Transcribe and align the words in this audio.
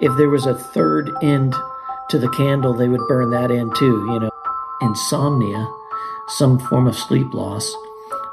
if 0.00 0.16
there 0.16 0.30
was 0.30 0.46
a 0.46 0.54
third 0.54 1.10
end 1.22 1.54
to 2.08 2.18
the 2.18 2.28
candle, 2.30 2.74
they 2.74 2.88
would 2.88 3.06
burn 3.08 3.30
that 3.30 3.50
end 3.50 3.74
too. 3.76 4.06
You 4.12 4.20
know, 4.20 4.30
insomnia, 4.80 5.68
some 6.28 6.58
form 6.58 6.86
of 6.86 6.96
sleep 6.96 7.32
loss, 7.34 7.74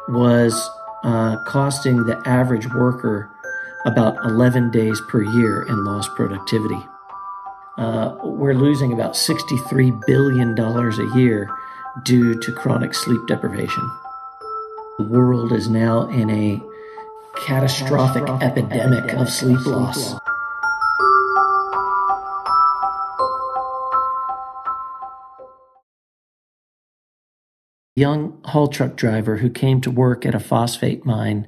was 0.08 0.70
uh, 1.04 1.38
costing 1.46 2.06
the 2.06 2.22
average 2.26 2.68
worker 2.74 3.30
about 3.86 4.18
11 4.26 4.72
days 4.72 5.00
per 5.10 5.22
year 5.22 5.64
in 5.64 5.84
lost 5.86 6.14
productivity. 6.16 6.86
Uh, 7.78 8.16
we're 8.24 8.56
losing 8.56 8.92
about 8.92 9.14
$63 9.14 10.02
billion 10.08 10.58
a 10.58 11.18
year 11.18 11.50
due 12.04 12.40
to 12.42 12.52
chronic 12.52 12.94
sleep 12.94 13.22
deprivation. 13.28 13.90
The 14.98 15.04
world 15.04 15.52
is 15.52 15.70
now 15.70 16.10
in 16.10 16.30
a 16.30 16.62
catastrophic, 17.46 18.26
catastrophic 18.26 18.42
epidemic, 18.42 19.00
epidemic, 19.00 19.14
of 19.14 19.30
sleep, 19.30 19.60
sleep 19.60 19.76
loss. 19.76 20.14
loss. 20.14 20.27
Young 27.98 28.40
haul 28.46 28.68
truck 28.68 28.96
driver 28.96 29.38
who 29.38 29.50
came 29.50 29.82
to 29.82 29.90
work 29.90 30.24
at 30.24 30.36
a 30.36 30.40
phosphate 30.40 31.04
mine 31.04 31.48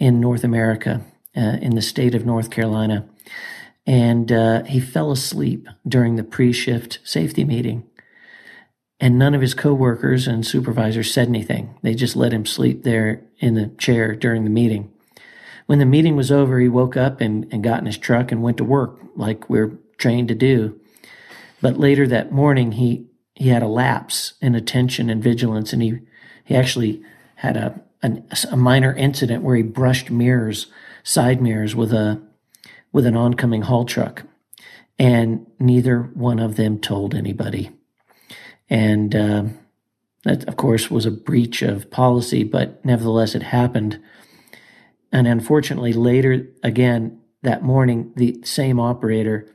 in 0.00 0.20
North 0.20 0.42
America, 0.42 1.02
uh, 1.36 1.58
in 1.62 1.76
the 1.76 1.82
state 1.82 2.16
of 2.16 2.26
North 2.26 2.50
Carolina. 2.50 3.08
And 3.86 4.32
uh, 4.32 4.64
he 4.64 4.80
fell 4.80 5.12
asleep 5.12 5.68
during 5.86 6.16
the 6.16 6.24
pre 6.24 6.52
shift 6.52 6.98
safety 7.04 7.44
meeting. 7.44 7.84
And 8.98 9.18
none 9.18 9.34
of 9.34 9.40
his 9.40 9.54
coworkers 9.54 10.26
and 10.26 10.44
supervisors 10.44 11.12
said 11.12 11.28
anything. 11.28 11.78
They 11.82 11.94
just 11.94 12.16
let 12.16 12.32
him 12.32 12.46
sleep 12.46 12.82
there 12.82 13.22
in 13.38 13.54
the 13.54 13.68
chair 13.78 14.16
during 14.16 14.44
the 14.44 14.50
meeting. 14.50 14.90
When 15.66 15.78
the 15.78 15.86
meeting 15.86 16.16
was 16.16 16.32
over, 16.32 16.58
he 16.58 16.68
woke 16.68 16.96
up 16.96 17.20
and, 17.20 17.46
and 17.52 17.62
got 17.62 17.80
in 17.80 17.86
his 17.86 17.98
truck 17.98 18.32
and 18.32 18.42
went 18.42 18.56
to 18.56 18.64
work 18.64 18.98
like 19.14 19.48
we're 19.48 19.78
trained 19.98 20.28
to 20.28 20.34
do. 20.34 20.80
But 21.60 21.78
later 21.78 22.06
that 22.08 22.32
morning, 22.32 22.72
he 22.72 23.06
he 23.34 23.48
had 23.48 23.62
a 23.62 23.68
lapse 23.68 24.34
in 24.40 24.54
attention 24.54 25.10
and 25.10 25.22
vigilance, 25.22 25.72
and 25.72 25.82
he 25.82 25.98
he 26.44 26.54
actually 26.54 27.02
had 27.36 27.56
a 27.56 27.80
an, 28.02 28.26
a 28.50 28.56
minor 28.56 28.94
incident 28.94 29.42
where 29.42 29.56
he 29.56 29.62
brushed 29.62 30.10
mirrors, 30.10 30.66
side 31.02 31.40
mirrors, 31.42 31.74
with 31.74 31.92
a 31.92 32.22
with 32.92 33.06
an 33.06 33.16
oncoming 33.16 33.62
haul 33.62 33.84
truck, 33.84 34.22
and 34.98 35.46
neither 35.58 36.02
one 36.14 36.38
of 36.38 36.56
them 36.56 36.78
told 36.78 37.14
anybody, 37.14 37.70
and 38.70 39.14
uh, 39.16 39.44
that 40.22 40.44
of 40.46 40.56
course 40.56 40.90
was 40.90 41.06
a 41.06 41.10
breach 41.10 41.62
of 41.62 41.90
policy, 41.90 42.44
but 42.44 42.84
nevertheless 42.84 43.34
it 43.34 43.42
happened. 43.42 44.00
And 45.10 45.26
unfortunately, 45.26 45.92
later 45.92 46.48
again 46.62 47.20
that 47.42 47.62
morning, 47.62 48.12
the 48.16 48.40
same 48.44 48.80
operator 48.80 49.48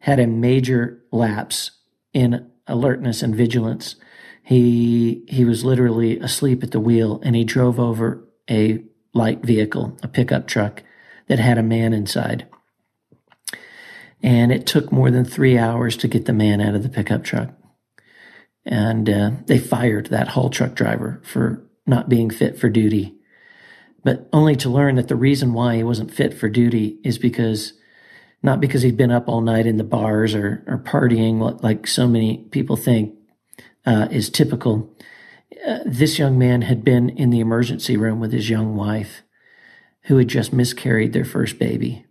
had 0.00 0.18
a 0.20 0.26
major 0.26 1.02
lapse 1.10 1.70
in 2.12 2.50
alertness 2.66 3.22
and 3.22 3.34
vigilance. 3.34 3.96
He 4.42 5.24
he 5.28 5.44
was 5.44 5.64
literally 5.64 6.18
asleep 6.18 6.62
at 6.62 6.70
the 6.70 6.80
wheel 6.80 7.20
and 7.22 7.34
he 7.34 7.44
drove 7.44 7.80
over 7.80 8.26
a 8.48 8.84
light 9.12 9.42
vehicle, 9.42 9.98
a 10.02 10.08
pickup 10.08 10.46
truck 10.46 10.82
that 11.26 11.38
had 11.38 11.58
a 11.58 11.62
man 11.62 11.92
inside. 11.92 12.46
And 14.22 14.52
it 14.52 14.66
took 14.66 14.92
more 14.92 15.10
than 15.10 15.24
three 15.24 15.58
hours 15.58 15.96
to 15.98 16.08
get 16.08 16.26
the 16.26 16.32
man 16.32 16.60
out 16.60 16.74
of 16.74 16.82
the 16.82 16.88
pickup 16.88 17.24
truck. 17.24 17.50
And 18.64 19.08
uh, 19.08 19.30
they 19.46 19.58
fired 19.58 20.06
that 20.06 20.28
haul 20.28 20.50
truck 20.50 20.74
driver 20.74 21.20
for 21.24 21.64
not 21.86 22.08
being 22.08 22.30
fit 22.30 22.58
for 22.58 22.68
duty. 22.68 23.14
But 24.02 24.28
only 24.32 24.56
to 24.56 24.70
learn 24.70 24.96
that 24.96 25.08
the 25.08 25.16
reason 25.16 25.52
why 25.52 25.76
he 25.76 25.82
wasn't 25.82 26.14
fit 26.14 26.34
for 26.34 26.48
duty 26.48 26.98
is 27.04 27.18
because 27.18 27.74
not 28.42 28.60
because 28.60 28.82
he'd 28.82 28.96
been 28.96 29.10
up 29.10 29.28
all 29.28 29.40
night 29.40 29.66
in 29.66 29.76
the 29.76 29.84
bars 29.84 30.34
or, 30.34 30.62
or 30.66 30.78
partying 30.78 31.62
like 31.62 31.86
so 31.86 32.06
many 32.06 32.38
people 32.50 32.76
think 32.76 33.14
uh, 33.84 34.08
is 34.10 34.30
typical. 34.30 34.94
Uh, 35.66 35.78
this 35.84 36.18
young 36.18 36.38
man 36.38 36.62
had 36.62 36.84
been 36.84 37.08
in 37.10 37.30
the 37.30 37.40
emergency 37.40 37.96
room 37.96 38.20
with 38.20 38.32
his 38.32 38.50
young 38.50 38.76
wife 38.76 39.22
who 40.02 40.18
had 40.18 40.28
just 40.28 40.52
miscarried 40.52 41.12
their 41.12 41.24
first 41.24 41.58
baby. 41.58 42.04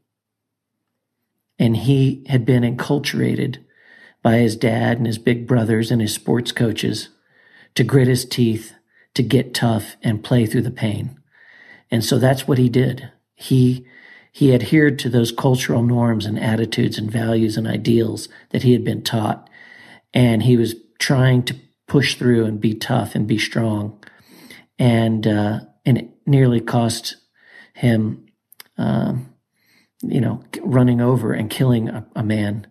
And 1.58 1.78
he 1.78 2.26
had 2.28 2.46
been 2.46 2.64
enculturated 2.64 3.64
by 4.22 4.38
his 4.38 4.56
dad 4.56 4.98
and 4.98 5.08
his 5.08 5.18
big 5.18 5.48
brothers 5.48 5.92
and 5.92 6.02
his 6.02 6.14
sports 6.14 6.52
coaches 6.52 7.10
to 7.76 7.84
grit 7.84 8.08
his 8.08 8.26
teeth, 8.26 8.74
to 9.14 9.24
get 9.24 9.54
tough 9.54 9.96
and 10.02 10.24
play 10.24 10.46
through 10.46 10.64
the 10.64 10.72
pain. 10.72 11.18
And 11.92 12.04
so 12.04 12.18
that's 12.18 12.48
what 12.48 12.58
he 12.58 12.68
did. 12.68 13.12
He 13.36 13.86
he 14.36 14.54
adhered 14.54 15.00
to 15.00 15.08
those 15.08 15.32
cultural 15.32 15.82
norms 15.82 16.26
and 16.26 16.38
attitudes 16.38 16.98
and 16.98 17.10
values 17.10 17.56
and 17.56 17.66
ideals 17.66 18.28
that 18.50 18.64
he 18.64 18.74
had 18.74 18.84
been 18.84 19.02
taught. 19.02 19.50
And 20.14 20.44
he 20.44 20.58
was 20.58 20.76
trying 21.00 21.44
to 21.44 21.56
push 21.88 22.16
through 22.16 22.44
and 22.44 22.60
be 22.60 22.74
tough 22.74 23.16
and 23.16 23.26
be 23.26 23.38
strong. 23.38 24.04
And, 24.78 25.26
uh, 25.26 25.62
and 25.86 25.98
it 25.98 26.10
nearly 26.26 26.60
cost 26.60 27.16
him, 27.76 28.26
um, 28.78 29.34
you 30.02 30.20
know, 30.20 30.44
running 30.62 31.00
over 31.00 31.32
and 31.32 31.50
killing 31.50 31.88
a, 31.88 32.06
a, 32.14 32.24
man. 32.24 32.68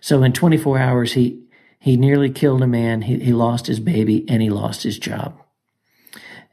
So 0.00 0.22
in 0.22 0.32
24 0.32 0.78
hours, 0.78 1.12
he, 1.12 1.44
he 1.78 1.98
nearly 1.98 2.30
killed 2.30 2.62
a 2.62 2.66
man. 2.66 3.02
He, 3.02 3.18
he 3.18 3.34
lost 3.34 3.66
his 3.66 3.80
baby 3.80 4.24
and 4.30 4.40
he 4.40 4.48
lost 4.48 4.82
his 4.82 4.98
job. 4.98 5.38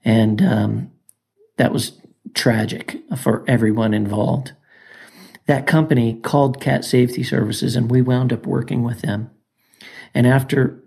And, 0.03 0.41
um, 0.41 0.91
that 1.55 1.71
was 1.71 1.93
tragic 2.33 3.01
for 3.17 3.43
everyone 3.47 3.93
involved. 3.93 4.53
That 5.45 5.67
company 5.67 6.19
called 6.21 6.61
Cat 6.61 6.85
Safety 6.85 7.23
Services 7.23 7.75
and 7.75 7.89
we 7.89 8.01
wound 8.01 8.31
up 8.31 8.45
working 8.45 8.83
with 8.83 9.01
them. 9.01 9.31
And 10.13 10.27
after, 10.27 10.83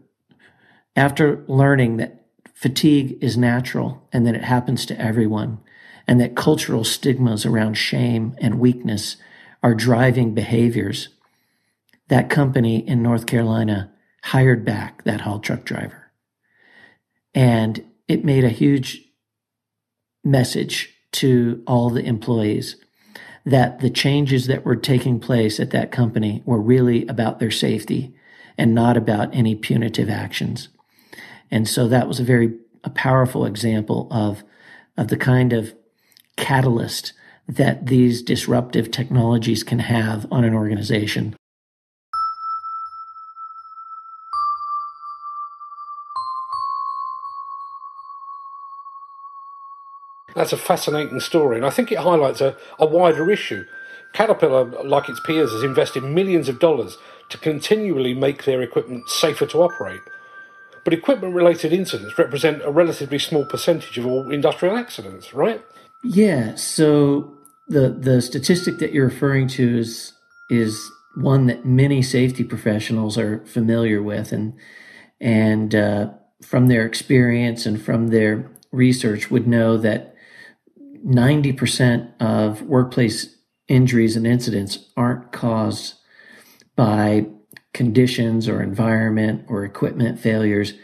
after 0.94 1.44
learning 1.48 1.97
that 1.97 2.26
fatigue 2.54 3.19
is 3.20 3.36
natural 3.36 4.08
and 4.12 4.26
that 4.26 4.34
it 4.34 4.44
happens 4.44 4.86
to 4.86 5.00
everyone 5.00 5.58
and 6.06 6.20
that 6.20 6.36
cultural 6.36 6.84
stigmas 6.84 7.44
around 7.44 7.75
shame 7.75 8.36
and 8.38 8.60
weakness 8.60 9.16
are 9.62 9.75
driving 9.75 10.34
behaviors, 10.34 11.08
that 12.08 12.31
company 12.31 12.86
in 12.86 13.02
North 13.02 13.26
Carolina 13.26 13.92
hired 14.25 14.64
back 14.64 15.04
that 15.04 15.22
haul 15.22 15.41
truck 15.41 15.64
driver. 15.64 16.12
And 17.34 17.84
it 18.08 18.25
made 18.25 18.44
a 18.44 18.50
huge 18.50 19.02
message 20.25 20.94
to 21.12 21.62
all 21.67 21.91
the 21.91 22.05
employees 22.05 22.77
that 23.45 23.81
the 23.81 23.91
changes 23.91 24.47
that 24.47 24.65
were 24.65 24.77
taking 24.77 25.19
place 25.19 25.59
at 25.59 25.71
that 25.71 25.91
company 25.91 26.43
were 26.45 26.61
really 26.61 27.06
about 27.06 27.39
their 27.39 27.50
safety 27.50 28.15
and 28.56 28.75
not 28.75 28.97
about 28.97 29.34
any 29.34 29.55
punitive 29.55 30.09
actions. 30.09 30.69
And 31.50 31.69
so 31.69 31.89
that 31.89 32.06
was 32.06 32.21
a 32.21 32.25
very 32.25 32.55
a 32.84 32.91
powerful 32.91 33.47
example 33.47 34.09
of, 34.11 34.43
of 34.97 35.09
the 35.09 35.17
kind 35.17 35.53
of 35.53 35.75
catalyst 36.37 37.12
that 37.49 37.87
these 37.87 38.23
disruptive 38.23 38.91
technologies 38.91 39.62
can 39.62 39.79
have 39.79 40.27
on 40.31 40.44
an 40.44 40.55
organization. 40.55 41.37
That's 50.42 50.53
a 50.53 50.56
fascinating 50.56 51.20
story, 51.20 51.56
and 51.56 51.64
I 51.64 51.70
think 51.70 51.92
it 51.92 51.98
highlights 51.98 52.41
a, 52.41 52.56
a 52.76 52.84
wider 52.84 53.30
issue. 53.30 53.64
Caterpillar, 54.12 54.64
like 54.82 55.08
its 55.08 55.20
peers, 55.20 55.53
has 55.53 55.62
invested 55.62 56.03
millions 56.03 56.48
of 56.48 56.58
dollars 56.58 56.98
to 57.28 57.38
continually 57.38 58.12
make 58.12 58.42
their 58.42 58.60
equipment 58.60 59.08
safer 59.08 59.47
to 59.47 59.62
operate. 59.62 60.00
But 60.82 60.94
equipment 60.94 61.36
related 61.36 61.72
incidents 61.72 62.19
represent 62.19 62.60
a 62.64 62.72
relatively 62.72 63.20
small 63.20 63.44
percentage 63.44 63.97
of 63.98 64.04
all 64.04 64.32
industrial 64.32 64.76
accidents, 64.76 65.32
right? 65.32 65.62
Yeah. 66.02 66.56
So 66.56 67.32
the 67.69 67.91
the 67.91 68.20
statistic 68.20 68.78
that 68.78 68.93
you're 68.93 69.06
referring 69.06 69.46
to 69.50 69.78
is 69.78 70.12
is 70.50 70.90
one 71.14 71.46
that 71.46 71.64
many 71.64 72.02
safety 72.02 72.43
professionals 72.43 73.17
are 73.17 73.46
familiar 73.46 74.02
with, 74.02 74.32
and 74.32 74.55
and 75.20 75.72
uh, 75.72 76.11
from 76.43 76.67
their 76.67 76.84
experience 76.84 77.64
and 77.64 77.81
from 77.81 78.08
their 78.08 78.50
research 78.72 79.31
would 79.31 79.46
know 79.46 79.76
that 79.76 80.12
90% 81.06 82.20
of 82.20 82.62
workplace 82.62 83.37
injuries 83.69 84.16
and 84.16 84.26
incidents 84.26 84.90
aren't 84.96 85.32
caused 85.32 85.94
by 86.76 87.26
conditions 87.72 88.49
or 88.49 88.62
environment 88.62 89.44
or 89.49 89.64
equipment 89.64 90.19
failures. 90.19 90.75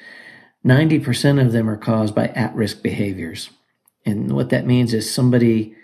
90% 0.67 1.45
of 1.45 1.53
them 1.53 1.69
are 1.69 1.77
caused 1.77 2.15
by 2.15 2.29
at 2.29 2.55
risk 2.55 2.83
behaviors. 2.83 3.51
And 4.05 4.33
what 4.33 4.51
that 4.51 4.67
means 4.67 4.95
is 4.95 5.13
somebody 5.13 5.75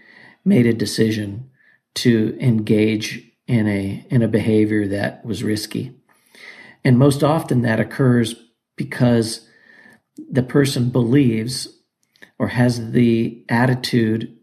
made 0.44 0.66
a 0.66 0.72
decision 0.72 1.50
to 1.96 2.37
engage 2.40 3.30
in 3.46 3.69
a, 3.69 4.06
in 4.10 4.22
a 4.22 4.28
behavior 4.28 4.87
that 4.88 5.25
was 5.25 5.44
risky. 5.44 5.94
And 6.82 6.98
most 6.98 7.22
often 7.22 7.62
that 7.62 7.80
occurs 7.80 8.34
because 8.76 9.48
the 10.30 10.42
person 10.42 10.90
believes 10.90 11.69
or 12.38 12.49
has 12.49 12.93
the 12.93 13.44
attitude 13.49 14.37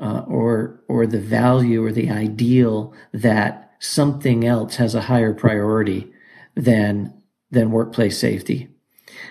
uh, 0.00 0.24
or 0.26 0.80
or 0.88 1.06
the 1.06 1.20
value 1.20 1.84
or 1.84 1.92
the 1.92 2.10
ideal 2.10 2.94
that 3.12 3.72
something 3.80 4.44
else 4.44 4.76
has 4.76 4.94
a 4.94 5.02
higher 5.02 5.34
priority 5.34 6.12
than 6.54 7.12
than 7.50 7.70
workplace 7.70 8.18
safety. 8.18 8.68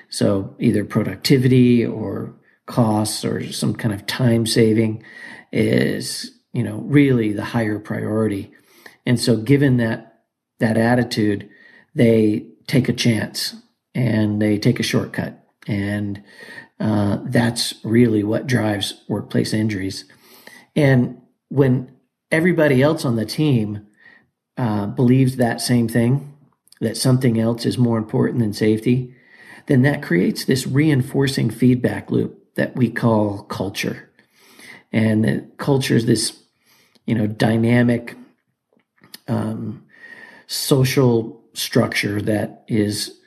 So 0.09 0.55
either 0.59 0.83
productivity 0.83 1.85
or 1.85 2.35
costs 2.65 3.23
or 3.23 3.51
some 3.51 3.75
kind 3.75 3.93
of 3.93 4.05
time 4.05 4.45
saving 4.45 5.03
is, 5.51 6.31
you 6.53 6.63
know, 6.63 6.77
really 6.79 7.31
the 7.31 7.45
higher 7.45 7.79
priority. 7.79 8.51
And 9.05 9.19
so 9.19 9.37
given 9.37 9.77
that 9.77 10.23
that 10.59 10.77
attitude, 10.77 11.49
they 11.95 12.47
take 12.67 12.89
a 12.89 12.93
chance 12.93 13.55
and 13.93 14.41
they 14.41 14.57
take 14.57 14.79
a 14.79 14.83
shortcut. 14.83 15.43
And 15.67 16.23
uh, 16.79 17.19
that's 17.23 17.73
really 17.83 18.23
what 18.23 18.47
drives 18.47 19.03
workplace 19.07 19.53
injuries. 19.53 20.05
And 20.75 21.21
when 21.49 21.91
everybody 22.31 22.81
else 22.81 23.05
on 23.05 23.15
the 23.15 23.25
team 23.25 23.87
uh, 24.57 24.87
believes 24.87 25.37
that 25.37 25.61
same 25.61 25.87
thing, 25.87 26.33
that 26.79 26.97
something 26.97 27.39
else 27.39 27.65
is 27.65 27.77
more 27.77 27.97
important 27.97 28.39
than 28.39 28.53
safety, 28.53 29.13
then 29.65 29.81
that 29.81 30.03
creates 30.03 30.45
this 30.45 30.67
reinforcing 30.67 31.49
feedback 31.49 32.11
loop 32.11 32.55
that 32.55 32.75
we 32.75 32.89
call 32.89 33.43
culture. 33.43 34.09
And 34.91 35.51
culture 35.57 35.95
is 35.95 36.05
this, 36.05 36.39
you 37.05 37.15
know, 37.15 37.27
dynamic 37.27 38.15
um, 39.27 39.83
social 40.47 41.41
structure 41.53 42.21
that 42.21 42.63
is 42.67 43.19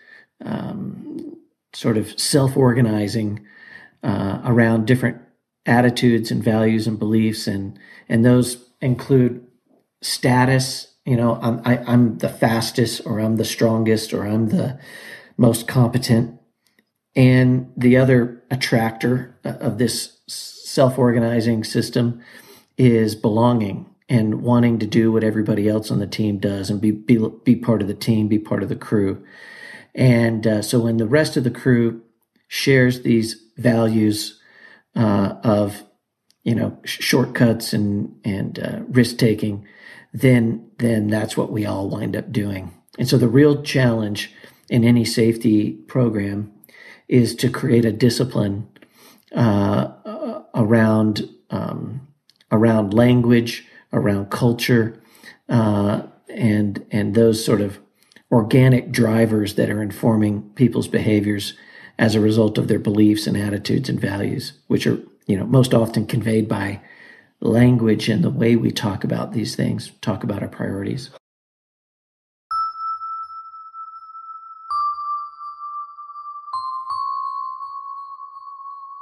um, 0.44 1.09
sort 1.72 1.96
of 1.96 2.18
self-organizing 2.18 3.44
uh, 4.02 4.40
around 4.44 4.86
different 4.86 5.20
attitudes 5.66 6.30
and 6.30 6.42
values 6.42 6.86
and 6.86 6.98
beliefs, 6.98 7.46
and 7.46 7.78
and 8.08 8.24
those 8.24 8.70
include 8.80 9.46
status. 10.02 10.94
You 11.04 11.16
know, 11.16 11.38
I'm 11.42 11.60
I, 11.64 11.76
am 11.76 11.84
i 11.86 11.92
am 11.92 12.18
the 12.18 12.28
fastest, 12.28 13.02
or 13.04 13.20
I'm 13.20 13.36
the 13.36 13.44
strongest, 13.44 14.12
or 14.12 14.26
I'm 14.26 14.48
the 14.48 14.78
most 15.36 15.66
competent. 15.66 16.38
And 17.16 17.72
the 17.76 17.96
other 17.96 18.42
attractor 18.50 19.36
of 19.42 19.78
this 19.78 20.18
self-organizing 20.28 21.64
system 21.64 22.22
is 22.78 23.16
belonging 23.16 23.90
and 24.08 24.42
wanting 24.42 24.78
to 24.78 24.86
do 24.86 25.10
what 25.10 25.24
everybody 25.24 25.68
else 25.68 25.90
on 25.90 25.98
the 25.98 26.06
team 26.06 26.38
does 26.38 26.70
and 26.70 26.80
be 26.80 26.90
be, 26.90 27.18
be 27.44 27.56
part 27.56 27.82
of 27.82 27.88
the 27.88 27.94
team, 27.94 28.28
be 28.28 28.38
part 28.38 28.62
of 28.62 28.68
the 28.68 28.76
crew. 28.76 29.24
And 29.94 30.46
uh, 30.46 30.62
so 30.62 30.80
when 30.80 30.96
the 30.96 31.06
rest 31.06 31.36
of 31.36 31.44
the 31.44 31.50
crew 31.50 32.02
shares 32.48 33.02
these 33.02 33.42
values 33.56 34.40
uh, 34.96 35.34
of 35.44 35.84
you 36.42 36.54
know 36.54 36.78
sh- 36.84 37.02
shortcuts 37.02 37.72
and 37.72 38.14
and 38.24 38.58
uh, 38.58 38.80
risk 38.88 39.18
taking, 39.18 39.66
then 40.12 40.70
then 40.78 41.08
that's 41.08 41.36
what 41.36 41.52
we 41.52 41.66
all 41.66 41.88
wind 41.88 42.16
up 42.16 42.32
doing. 42.32 42.74
And 42.98 43.08
so 43.08 43.18
the 43.18 43.28
real 43.28 43.62
challenge 43.62 44.32
in 44.68 44.84
any 44.84 45.04
safety 45.04 45.72
program 45.72 46.52
is 47.08 47.34
to 47.36 47.50
create 47.50 47.84
a 47.84 47.92
discipline 47.92 48.68
uh, 49.34 49.92
around 50.54 51.28
um, 51.50 52.06
around 52.52 52.94
language, 52.94 53.66
around 53.92 54.30
culture, 54.30 55.00
uh, 55.48 56.02
and 56.28 56.86
and 56.90 57.14
those 57.14 57.44
sort 57.44 57.60
of 57.60 57.78
organic 58.30 58.92
drivers 58.92 59.54
that 59.54 59.70
are 59.70 59.82
informing 59.82 60.42
people's 60.50 60.88
behaviors 60.88 61.54
as 61.98 62.14
a 62.14 62.20
result 62.20 62.58
of 62.58 62.68
their 62.68 62.78
beliefs 62.78 63.26
and 63.26 63.36
attitudes 63.36 63.88
and 63.88 64.00
values, 64.00 64.52
which 64.68 64.86
are 64.86 65.00
you 65.26 65.36
know 65.36 65.46
most 65.46 65.74
often 65.74 66.06
conveyed 66.06 66.48
by 66.48 66.80
language 67.40 68.08
and 68.08 68.22
the 68.22 68.30
way 68.30 68.56
we 68.56 68.70
talk 68.70 69.04
about 69.04 69.32
these 69.32 69.56
things, 69.56 69.92
talk 70.00 70.22
about 70.24 70.42
our 70.42 70.48
priorities. 70.48 71.10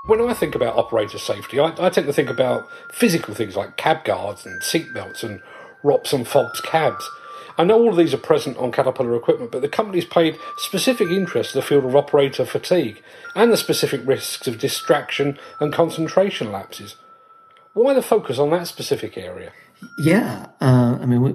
When 0.07 0.23
I 0.23 0.33
think 0.33 0.55
about 0.55 0.79
operator 0.79 1.19
safety, 1.19 1.61
I, 1.61 1.67
I, 1.79 1.91
tend 1.91 2.07
to 2.07 2.15
think 2.15 2.31
about 2.31 2.67
physical 2.91 3.35
things 3.35 3.57
like 3.57 3.77
cab 3.77 4.05
guards 4.05 4.47
and 4.47 4.63
seatbelts 4.63 5.23
and 5.23 5.43
ROPS 5.83 6.15
and 6.15 6.27
FOPS 6.27 6.63
cabs. 6.63 7.11
I 7.59 7.65
know 7.65 7.81
all 7.81 7.91
of 7.91 7.97
these 7.97 8.15
are 8.15 8.19
present 8.19 8.57
on 8.57 8.71
Caterpillar 8.71 9.17
equipment, 9.17 9.51
but 9.51 9.63
the 9.63 9.69
company's 9.69 10.05
paid 10.05 10.39
specific 10.59 11.09
interest 11.09 11.53
to 11.53 11.59
the 11.59 11.63
field 11.63 11.85
of 11.85 11.97
operator 11.97 12.47
fatigue 12.47 13.03
and 13.35 13.53
the 13.53 13.57
specific 13.57 14.01
risks 14.05 14.47
of 14.47 14.61
distraction 14.61 15.39
and 15.61 15.73
concentration 15.73 16.53
lapses. 16.53 16.95
Why 17.75 17.95
the 17.95 18.03
focus 18.03 18.39
on 18.39 18.51
that 18.51 18.69
specific 18.69 19.19
area? 19.19 19.53
Yeah, 19.99 20.47
uh, 20.61 20.99
I 21.01 21.07
mean, 21.07 21.23
we, 21.23 21.35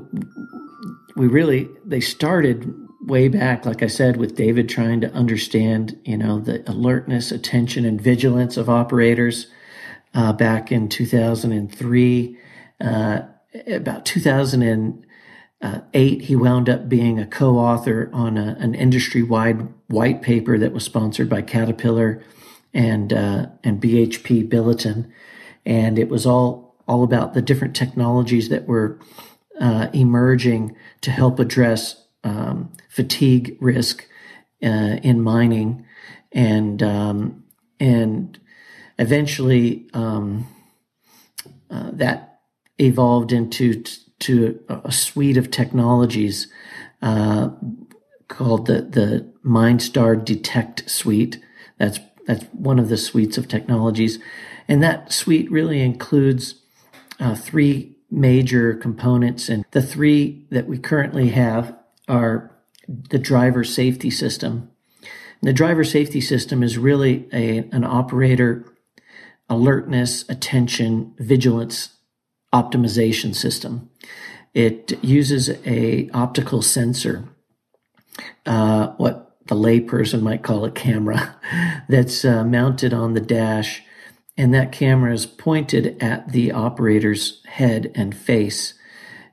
we 1.16 1.28
really 1.28 1.70
they 1.86 2.00
started 2.00 2.74
way 3.02 3.28
back, 3.28 3.66
like 3.66 3.84
I 3.84 3.88
said, 3.88 4.16
with 4.16 4.36
David 4.36 4.70
trying 4.70 5.02
to 5.02 5.12
understand, 5.12 6.00
you 6.06 6.18
know, 6.18 6.40
the 6.40 6.70
alertness, 6.70 7.32
attention, 7.32 7.86
and 7.86 8.00
vigilance 8.00 8.56
of 8.56 8.70
operators 8.70 9.48
uh, 10.14 10.32
back 10.32 10.72
in 10.72 10.88
2003. 10.88 12.38
Uh, 12.82 13.22
about 13.68 14.06
2008, 15.64 16.22
he 16.24 16.36
wound 16.36 16.70
up 16.70 16.90
being 16.90 17.20
a 17.20 17.26
co-author 17.26 18.10
on 18.12 18.38
a, 18.38 18.58
an 18.60 18.76
industry-wide 18.76 19.68
white 19.88 20.22
paper 20.22 20.58
that 20.58 20.74
was 20.74 20.84
sponsored 20.84 21.30
by 21.30 21.42
Caterpillar 21.42 22.22
and 22.74 23.14
uh, 23.14 23.48
and 23.64 23.82
BHP 23.82 24.50
Billiton, 24.50 25.10
and 25.66 25.98
it 25.98 26.10
was 26.10 26.26
all 26.26 26.76
all 26.88 27.04
about 27.04 27.34
the 27.34 27.42
different 27.42 27.76
technologies 27.76 28.50
that 28.50 28.68
were 28.68 29.00
uh, 29.62 29.88
emerging 29.94 30.76
to 31.02 31.12
help 31.12 31.40
address 31.40 32.04
um, 32.24 32.72
fatigue 32.90 33.56
risk 33.62 34.08
uh, 34.64 34.98
in 35.04 35.22
mining, 35.22 35.86
and 36.32 36.82
um, 36.82 37.44
and 37.80 38.40
eventually 38.98 39.88
um, 39.94 40.48
uh, 41.70 41.92
that 41.94 42.42
evolved 42.80 43.32
into 43.32 43.84
to 44.24 44.60
a 44.70 44.92
suite 44.92 45.38
of 45.38 45.52
technologies 45.52 46.48
uh, 47.02 47.50
called 48.28 48.68
the 48.68 48.82
the 48.82 49.32
MineStar 49.46 50.24
Detect 50.24 50.90
suite. 50.90 51.40
That's 51.78 52.00
that's 52.26 52.46
one 52.54 52.80
of 52.80 52.90
the 52.90 52.98
suites 52.98 53.38
of 53.38 53.48
technologies, 53.48 54.20
and 54.68 54.82
that 54.82 55.12
suite 55.12 55.52
really 55.52 55.82
includes 55.82 56.56
uh, 57.20 57.36
three 57.36 57.96
major 58.10 58.76
components, 58.76 59.50
and 59.50 59.66
the 59.72 59.82
three 59.82 60.46
that 60.52 60.68
we 60.68 60.78
currently 60.78 61.30
have 61.30 61.76
are 62.08 62.52
the 62.88 63.20
driver 63.20 63.64
safety 63.64 64.10
system. 64.10 64.70
the 65.42 65.54
driver 65.54 65.84
safety 65.84 66.22
system 66.22 66.64
is 66.64 66.78
really 66.78 67.28
a, 67.34 67.58
an 67.72 67.84
operator 67.84 68.74
alertness, 69.50 70.24
attention, 70.30 71.14
vigilance 71.18 71.90
optimization 72.54 73.36
system. 73.36 73.90
It 74.54 75.04
uses 75.04 75.50
a 75.66 76.10
optical 76.14 76.62
sensor, 76.62 77.28
uh, 78.46 78.90
what 78.98 79.38
the 79.48 79.56
layperson 79.56 80.22
might 80.22 80.44
call 80.44 80.64
a 80.64 80.72
camera, 80.72 81.36
that's 81.90 82.24
uh, 82.24 82.44
mounted 82.44 82.94
on 82.94 83.14
the 83.14 83.20
dash, 83.20 83.82
and 84.38 84.54
that 84.54 84.72
camera 84.72 85.14
is 85.14 85.26
pointed 85.26 86.02
at 86.02 86.32
the 86.32 86.52
operator's 86.52 87.44
head 87.46 87.92
and 87.96 88.16
face 88.16 88.76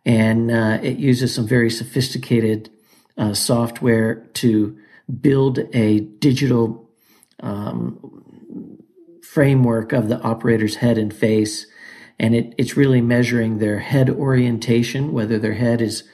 and 0.04 0.50
uh, 0.50 0.78
it 0.82 0.98
uses 0.98 1.34
some 1.34 1.46
very 1.46 1.70
sophisticated 1.70 2.70
uh, 3.18 3.34
software 3.34 4.26
to 4.34 4.76
build 5.20 5.58
a 5.74 6.00
digital 6.00 6.88
um, 7.40 7.98
framework 9.22 9.92
of 9.92 10.08
the 10.08 10.20
operator's 10.22 10.76
head 10.76 10.96
and 10.98 11.12
face. 11.12 11.66
And 12.20 12.34
it, 12.34 12.54
it's 12.58 12.76
really 12.76 13.00
measuring 13.00 13.58
their 13.58 13.78
head 13.78 14.10
orientation, 14.10 15.12
whether 15.12 15.38
their 15.38 15.54
head 15.54 15.80
is 15.80 16.04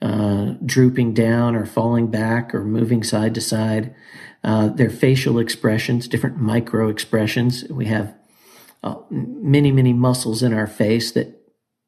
uh, 0.00 0.54
drooping 0.64 1.12
down 1.12 1.54
or 1.54 1.66
falling 1.66 2.10
back 2.10 2.54
or 2.54 2.64
moving 2.64 3.04
side 3.04 3.34
to 3.34 3.40
side. 3.42 3.94
Uh, 4.42 4.68
their 4.68 4.90
facial 4.90 5.38
expressions, 5.38 6.08
different 6.08 6.38
micro 6.38 6.88
expressions. 6.88 7.64
We 7.68 7.84
have 7.86 8.14
uh, 8.82 8.96
many, 9.10 9.70
many 9.70 9.92
muscles 9.92 10.42
in 10.42 10.54
our 10.54 10.66
face 10.66 11.12
that 11.12 11.38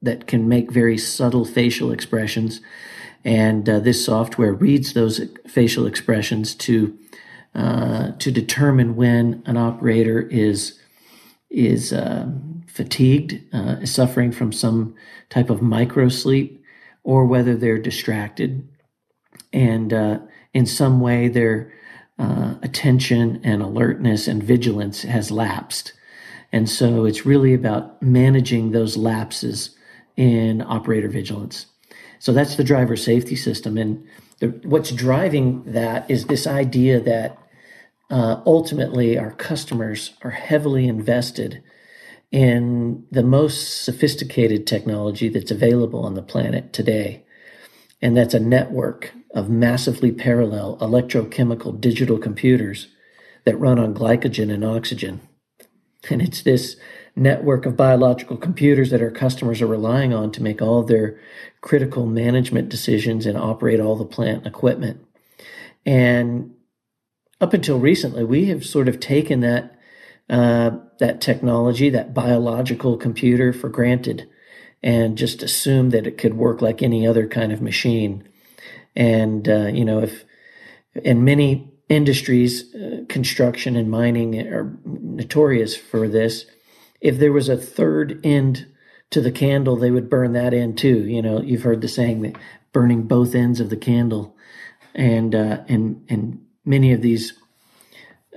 that 0.02 0.26
can 0.26 0.46
make 0.46 0.70
very 0.70 0.98
subtle 0.98 1.46
facial 1.46 1.90
expressions. 1.90 2.60
And 3.24 3.66
uh, 3.66 3.80
this 3.80 4.04
software 4.04 4.52
reads 4.52 4.92
those 4.92 5.22
facial 5.48 5.86
expressions 5.86 6.54
to 6.56 6.98
uh, 7.54 8.12
to 8.18 8.30
determine 8.30 8.94
when 8.94 9.42
an 9.46 9.56
operator 9.56 10.20
is 10.20 10.78
is 11.54 11.92
uh, 11.92 12.30
fatigued, 12.66 13.40
uh, 13.52 13.76
is 13.80 13.94
suffering 13.94 14.32
from 14.32 14.52
some 14.52 14.94
type 15.30 15.50
of 15.50 15.62
micro 15.62 16.08
sleep, 16.08 16.62
or 17.04 17.24
whether 17.26 17.54
they're 17.54 17.78
distracted, 17.78 18.68
and 19.52 19.92
uh, 19.92 20.18
in 20.52 20.66
some 20.66 21.00
way 21.00 21.28
their 21.28 21.72
uh, 22.18 22.54
attention 22.62 23.40
and 23.44 23.62
alertness 23.62 24.28
and 24.28 24.42
vigilance 24.42 25.02
has 25.02 25.30
lapsed. 25.30 25.92
And 26.52 26.68
so 26.68 27.04
it's 27.04 27.26
really 27.26 27.54
about 27.54 28.00
managing 28.00 28.70
those 28.70 28.96
lapses 28.96 29.76
in 30.16 30.62
operator 30.62 31.08
vigilance. 31.08 31.66
So 32.20 32.32
that's 32.32 32.56
the 32.56 32.64
driver 32.64 32.96
safety 32.96 33.36
system. 33.36 33.76
And 33.76 34.06
the, 34.38 34.48
what's 34.62 34.92
driving 34.92 35.64
that 35.72 36.08
is 36.08 36.26
this 36.26 36.46
idea 36.46 37.00
that 37.00 37.36
uh, 38.10 38.40
ultimately 38.46 39.18
our 39.18 39.32
customers 39.32 40.12
are 40.22 40.30
heavily 40.30 40.86
invested 40.86 41.62
in 42.30 43.06
the 43.10 43.22
most 43.22 43.84
sophisticated 43.84 44.66
technology 44.66 45.28
that's 45.28 45.50
available 45.50 46.04
on 46.04 46.14
the 46.14 46.22
planet 46.22 46.72
today. 46.72 47.24
And 48.02 48.16
that's 48.16 48.34
a 48.34 48.40
network 48.40 49.12
of 49.34 49.48
massively 49.48 50.12
parallel 50.12 50.76
electrochemical 50.78 51.80
digital 51.80 52.18
computers 52.18 52.88
that 53.44 53.58
run 53.58 53.78
on 53.78 53.94
glycogen 53.94 54.52
and 54.52 54.64
oxygen. 54.64 55.20
And 56.10 56.20
it's 56.20 56.42
this 56.42 56.76
network 57.16 57.66
of 57.66 57.76
biological 57.76 58.36
computers 58.36 58.90
that 58.90 59.00
our 59.00 59.10
customers 59.10 59.62
are 59.62 59.66
relying 59.66 60.12
on 60.12 60.32
to 60.32 60.42
make 60.42 60.60
all 60.60 60.82
their 60.82 61.18
critical 61.60 62.04
management 62.04 62.68
decisions 62.68 63.26
and 63.26 63.38
operate 63.38 63.80
all 63.80 63.96
the 63.96 64.04
plant 64.04 64.46
equipment. 64.46 65.04
And 65.86 66.52
up 67.44 67.52
until 67.52 67.78
recently, 67.78 68.24
we 68.24 68.46
have 68.46 68.64
sort 68.64 68.88
of 68.88 68.98
taken 68.98 69.40
that 69.40 69.78
uh, 70.30 70.70
that 70.98 71.20
technology, 71.20 71.90
that 71.90 72.14
biological 72.14 72.96
computer, 72.96 73.52
for 73.52 73.68
granted, 73.68 74.26
and 74.82 75.18
just 75.18 75.42
assumed 75.42 75.92
that 75.92 76.06
it 76.06 76.16
could 76.16 76.32
work 76.38 76.62
like 76.62 76.82
any 76.82 77.06
other 77.06 77.28
kind 77.28 77.52
of 77.52 77.60
machine. 77.60 78.26
And 78.96 79.46
uh, 79.46 79.66
you 79.66 79.84
know, 79.84 80.00
if 80.00 80.24
in 80.94 81.22
many 81.22 81.70
industries, 81.90 82.74
uh, 82.74 83.04
construction 83.10 83.76
and 83.76 83.90
mining 83.90 84.40
are 84.48 84.74
notorious 84.86 85.76
for 85.76 86.08
this. 86.08 86.46
If 87.02 87.18
there 87.18 87.32
was 87.32 87.50
a 87.50 87.58
third 87.58 88.24
end 88.24 88.66
to 89.10 89.20
the 89.20 89.30
candle, 89.30 89.76
they 89.76 89.90
would 89.90 90.08
burn 90.08 90.32
that 90.32 90.54
end 90.54 90.78
too. 90.78 91.06
You 91.06 91.20
know, 91.20 91.42
you've 91.42 91.64
heard 91.64 91.82
the 91.82 91.88
saying 91.88 92.22
that 92.22 92.36
burning 92.72 93.02
both 93.02 93.34
ends 93.34 93.60
of 93.60 93.68
the 93.68 93.76
candle, 93.76 94.34
and 94.94 95.34
uh, 95.34 95.64
and 95.68 96.06
and 96.08 96.40
many 96.64 96.92
of 96.92 97.02
these 97.02 97.34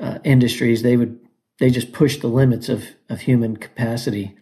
uh, 0.02 0.20
industries, 0.24 0.84
they 0.84 0.98
would 0.98 1.20
they 1.60 1.70
just 1.70 1.92
push 1.92 2.18
the 2.18 2.28
limits 2.28 2.70
of 2.70 2.90
of 3.10 3.22
human 3.22 3.58
capacity 3.58 4.36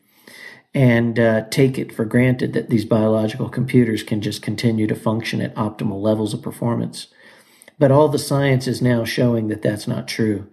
and 0.74 1.18
uh, 1.18 1.46
take 1.50 1.78
it 1.78 1.94
for 1.96 2.04
granted 2.04 2.52
that 2.52 2.70
these 2.70 2.84
biological 2.84 3.48
computers 3.48 4.04
can 4.04 4.22
just 4.22 4.42
continue 4.42 4.86
to 4.88 4.96
function 4.96 5.40
at 5.42 5.56
optimal 5.56 6.02
levels 6.02 6.34
of 6.34 6.42
performance. 6.42 7.08
But 7.80 7.92
all 7.92 8.10
the 8.10 8.20
science 8.20 8.68
is 8.68 8.82
now 8.82 9.06
showing 9.06 9.48
that 9.48 9.62
that's 9.62 9.88
not 9.88 10.08
true. 10.08 10.50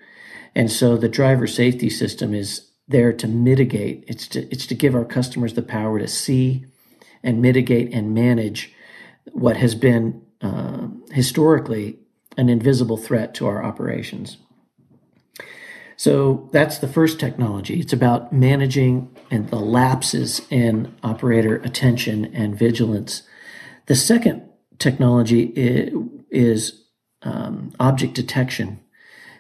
And 0.54 0.70
so 0.70 0.96
the 0.96 1.08
driver 1.08 1.48
safety 1.48 1.90
system 1.90 2.34
is 2.34 2.68
there 2.86 3.12
to 3.12 3.26
mitigate. 3.26 4.04
It's 4.06 4.28
to, 4.28 4.42
it's 4.52 4.66
to 4.66 4.76
give 4.76 4.94
our 4.94 5.04
customers 5.04 5.54
the 5.54 5.62
power 5.62 5.98
to 5.98 6.06
see 6.06 6.66
and 7.24 7.42
mitigate 7.42 7.92
and 7.92 8.14
manage 8.14 8.72
what 9.32 9.56
has 9.56 9.74
been 9.74 10.22
uh, 10.40 10.86
historically 11.10 11.98
an 12.36 12.48
invisible 12.48 12.96
threat 12.96 13.34
to 13.34 13.46
our 13.46 13.64
operations. 13.64 14.38
So 15.96 16.48
that's 16.52 16.78
the 16.78 16.88
first 16.88 17.20
technology. 17.20 17.78
It's 17.78 17.92
about 17.92 18.32
managing 18.32 19.14
and 19.30 19.48
the 19.50 19.60
lapses 19.60 20.42
in 20.50 20.94
operator 21.02 21.56
attention 21.56 22.24
and 22.34 22.58
vigilance. 22.58 23.22
The 23.86 23.94
second 23.94 24.42
technology 24.78 25.52
is 26.30 26.82
um, 27.22 27.72
object 27.78 28.14
detection. 28.14 28.80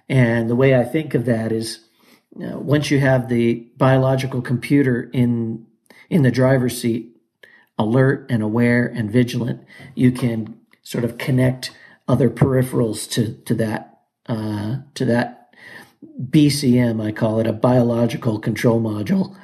And 0.08 0.48
the 0.48 0.56
way 0.56 0.74
I 0.76 0.84
think 0.84 1.14
of 1.14 1.24
that 1.24 1.52
is 1.52 1.80
you 2.36 2.46
know, 2.46 2.58
once 2.58 2.90
you 2.90 3.00
have 3.00 3.28
the 3.28 3.66
biological 3.76 4.40
computer 4.40 5.10
in 5.12 5.66
in 6.08 6.22
the 6.22 6.30
driver's 6.30 6.80
seat, 6.80 7.16
alert 7.78 8.26
and 8.30 8.42
aware 8.42 8.86
and 8.86 9.10
vigilant, 9.10 9.64
you 9.94 10.12
can 10.12 10.54
sort 10.82 11.04
of 11.04 11.18
connect 11.18 11.70
other 12.08 12.30
peripherals 12.30 13.08
to 13.10 13.34
to 13.44 13.54
that 13.54 14.00
uh, 14.26 14.78
to 14.94 15.04
that 15.04 15.54
BCM. 16.30 17.02
I 17.02 17.12
call 17.12 17.40
it 17.40 17.46
a 17.46 17.52
biological 17.52 18.38
control 18.38 18.80
module. 18.80 19.36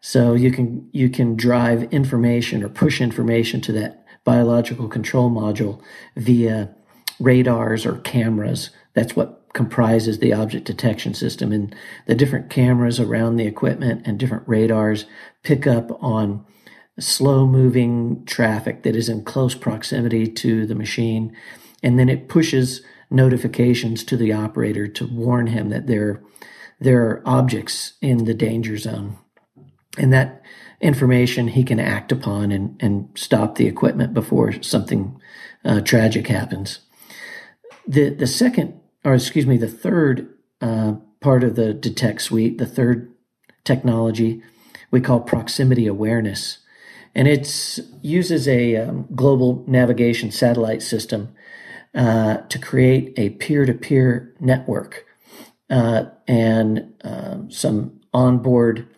So 0.00 0.34
you 0.34 0.50
can 0.50 0.88
you 0.92 1.08
can 1.08 1.36
drive 1.36 1.92
information 1.92 2.62
or 2.62 2.68
push 2.68 3.00
information 3.00 3.60
to 3.62 3.72
that 3.72 4.04
biological 4.24 4.88
control 4.88 5.30
module 5.30 5.82
via 6.16 6.74
radars 7.18 7.84
or 7.84 7.98
cameras. 7.98 8.70
That's 8.94 9.16
what 9.16 9.38
comprises 9.54 10.18
the 10.18 10.32
object 10.32 10.66
detection 10.66 11.14
system. 11.14 11.52
And 11.52 11.74
the 12.06 12.14
different 12.14 12.50
cameras 12.50 13.00
around 13.00 13.36
the 13.36 13.46
equipment 13.46 14.06
and 14.06 14.18
different 14.18 14.46
radars 14.46 15.06
pick 15.42 15.66
up 15.66 15.90
on 16.02 16.44
slow 17.00 17.46
moving 17.46 18.24
traffic 18.24 18.82
that 18.82 18.96
is 18.96 19.08
in 19.08 19.24
close 19.24 19.54
proximity 19.54 20.26
to 20.26 20.66
the 20.66 20.74
machine. 20.74 21.34
And 21.82 21.98
then 21.98 22.08
it 22.08 22.28
pushes 22.28 22.82
notifications 23.10 24.04
to 24.04 24.16
the 24.16 24.32
operator 24.32 24.86
to 24.88 25.06
warn 25.06 25.48
him 25.48 25.70
that 25.70 25.86
there, 25.86 26.22
there 26.80 27.02
are 27.02 27.22
objects 27.24 27.94
in 28.00 28.24
the 28.24 28.34
danger 28.34 28.76
zone. 28.76 29.16
And 29.96 30.12
that 30.12 30.42
information 30.80 31.48
he 31.48 31.64
can 31.64 31.80
act 31.80 32.12
upon 32.12 32.52
and, 32.52 32.76
and 32.80 33.08
stop 33.14 33.56
the 33.56 33.66
equipment 33.66 34.14
before 34.14 34.62
something 34.62 35.20
uh, 35.64 35.80
tragic 35.80 36.28
happens. 36.28 36.80
The 37.86 38.10
the 38.10 38.26
second, 38.26 38.80
or 39.04 39.14
excuse 39.14 39.46
me, 39.46 39.56
the 39.56 39.68
third 39.68 40.28
uh, 40.60 40.94
part 41.20 41.42
of 41.42 41.56
the 41.56 41.74
detect 41.74 42.22
suite, 42.22 42.58
the 42.58 42.66
third 42.66 43.12
technology, 43.64 44.42
we 44.90 45.00
call 45.00 45.20
proximity 45.20 45.86
awareness, 45.86 46.58
and 47.14 47.26
it 47.26 47.80
uses 48.02 48.46
a 48.46 48.76
um, 48.76 49.06
global 49.14 49.64
navigation 49.66 50.30
satellite 50.30 50.82
system 50.82 51.34
uh, 51.98 52.38
to 52.48 52.58
create 52.58 53.12
a 53.18 53.30
peer-to-peer 53.30 54.34
network 54.40 55.04
uh, 55.68 56.04
and 56.26 56.94
um, 57.04 57.50
some 57.50 58.00
onboard 58.14 58.88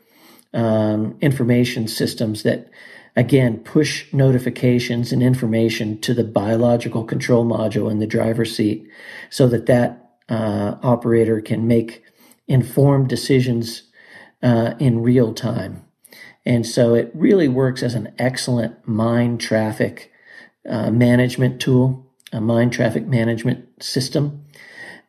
um, 0.54 1.16
information 1.20 1.88
systems 1.88 2.44
that 2.44 2.70
again, 3.16 3.58
push 3.58 4.12
notifications 4.12 5.12
and 5.12 5.22
information 5.22 6.00
to 6.00 6.14
the 6.14 6.24
biological 6.24 7.04
control 7.04 7.44
module 7.44 7.90
in 7.90 7.98
the 7.98 8.06
driver's 8.06 8.54
seat 8.54 8.88
so 9.30 9.48
that 9.48 9.66
that 9.66 10.12
uh, 10.28 10.76
operator 10.82 11.40
can 11.40 11.66
make 11.66 12.04
informed 12.46 13.08
decisions 13.08 13.82
uh, 14.42 14.74
in 14.78 15.02
real 15.02 15.34
time. 15.34 15.84
And 16.46 16.66
so 16.66 16.94
it 16.94 17.10
really 17.14 17.48
works 17.48 17.82
as 17.82 17.94
an 17.94 18.12
excellent 18.18 18.86
mine 18.86 19.38
traffic 19.38 20.10
uh, 20.68 20.90
management 20.90 21.60
tool, 21.60 22.09
a 22.32 22.40
mine 22.40 22.70
traffic 22.70 23.06
management 23.06 23.82
system, 23.82 24.44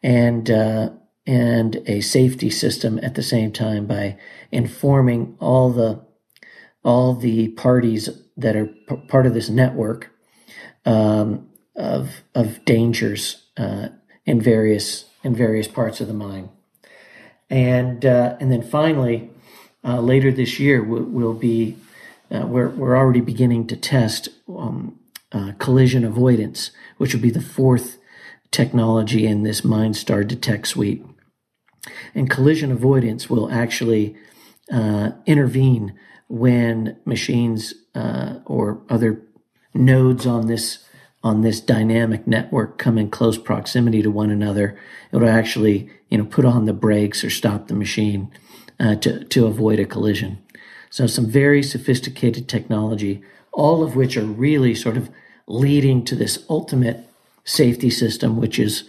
and 0.04 0.50
uh, 0.50 0.90
and 1.26 1.82
a 1.86 2.02
safety 2.02 2.50
system 2.50 3.00
at 3.04 3.16
the 3.16 3.24
same 3.24 3.52
time 3.52 3.86
by 3.86 4.18
informing 4.52 5.36
all 5.40 5.70
the 5.70 6.04
all 6.84 7.14
the 7.14 7.50
parties 7.50 8.10
that 8.38 8.56
are 8.56 8.68
p- 8.68 8.96
part 9.08 9.26
of 9.26 9.34
this 9.34 9.50
network 9.50 10.12
um, 10.86 11.48
of 11.76 12.24
of 12.34 12.64
dangers 12.66 13.44
uh, 13.58 13.90
in 14.26 14.42
various 14.42 15.06
in 15.24 15.36
various 15.36 15.68
parts 15.68 16.02
of 16.02 16.08
the 16.08 16.14
mine, 16.14 16.50
and 17.50 18.06
uh, 18.06 18.36
and 18.40 18.52
then 18.52 18.64
finally 18.64 19.30
uh, 19.84 20.00
later 20.00 20.32
this 20.32 20.60
year 20.60 20.84
we'll, 20.84 21.04
we'll 21.04 21.34
be 21.34 21.78
uh, 22.34 22.46
we're 22.48 22.70
we're 22.70 22.98
already 22.98 23.22
beginning 23.22 23.68
to 23.68 23.76
test 23.76 24.30
um, 24.50 24.98
uh, 25.32 25.54
collision 25.60 26.04
avoidance, 26.04 26.72
which 26.98 27.14
would 27.14 27.22
be 27.22 27.32
the 27.32 27.42
fourth 27.42 27.98
technology 28.52 29.26
in 29.26 29.44
this 29.44 29.62
MineStar 29.62 30.28
Detect 30.28 30.68
suite, 30.68 31.04
and 32.14 32.30
collision 32.30 32.72
avoidance 32.72 33.30
will 33.30 33.50
actually 33.52 34.16
uh, 34.72 35.12
intervene 35.26 35.98
when 36.28 36.98
machines 37.06 37.74
uh, 37.96 38.36
or 38.46 38.82
other 38.90 39.22
nodes 39.74 40.26
on 40.26 40.48
this 40.48 40.86
on 41.24 41.42
this 41.42 41.62
dynamic 41.62 42.26
network 42.26 42.80
come 42.80 42.98
in 42.98 43.08
close 43.08 43.38
proximity 43.38 44.02
to 44.02 44.10
one 44.10 44.32
another, 44.32 44.76
it'll 45.12 45.30
actually 45.30 45.90
you 46.10 46.18
know 46.18 46.26
put 46.26 46.46
on 46.46 46.66
the 46.66 46.74
brakes 46.74 47.24
or 47.24 47.30
stop 47.30 47.68
the 47.68 47.74
machine 47.74 48.32
uh, 48.80 48.96
to 48.96 49.24
to 49.26 49.46
avoid 49.46 49.80
a 49.80 49.86
collision. 49.86 50.42
So 50.90 51.08
some 51.08 51.26
very 51.26 51.64
sophisticated 51.64 52.50
technology, 52.50 53.24
all 53.52 53.84
of 53.84 53.96
which 53.96 54.18
are 54.18 54.26
really 54.26 54.76
sort 54.76 54.98
of 54.98 55.10
leading 55.48 56.04
to 56.06 56.16
this 56.16 56.46
ultimate 56.50 57.06
safety 57.44 57.90
system, 57.90 58.38
which 58.38 58.60
is 58.60 58.84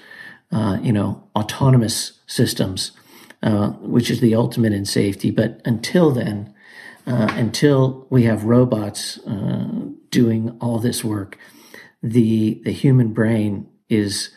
uh, 0.50 0.78
you 0.82 0.92
know 0.92 1.22
autonomous 1.36 2.20
systems, 2.26 2.92
uh, 3.42 3.70
which 3.70 4.10
is 4.10 4.20
the 4.20 4.34
ultimate 4.34 4.72
in 4.72 4.84
safety. 4.84 5.30
But 5.30 5.60
until 5.64 6.10
then, 6.10 6.54
uh, 7.06 7.28
until 7.32 8.06
we 8.10 8.24
have 8.24 8.44
robots 8.44 9.18
uh, 9.26 9.86
doing 10.10 10.56
all 10.60 10.78
this 10.78 11.02
work, 11.02 11.38
the 12.02 12.60
the 12.64 12.72
human 12.72 13.12
brain 13.12 13.68
is 13.88 14.30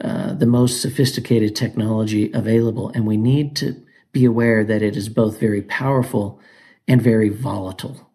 uh, 0.00 0.34
the 0.34 0.46
most 0.46 0.80
sophisticated 0.80 1.54
technology 1.54 2.30
available, 2.32 2.90
and 2.94 3.06
we 3.06 3.16
need 3.16 3.54
to 3.56 3.80
be 4.12 4.24
aware 4.24 4.64
that 4.64 4.82
it 4.82 4.96
is 4.96 5.08
both 5.08 5.38
very 5.38 5.62
powerful 5.62 6.40
and 6.88 7.02
very 7.02 7.28
volatile, 7.28 8.10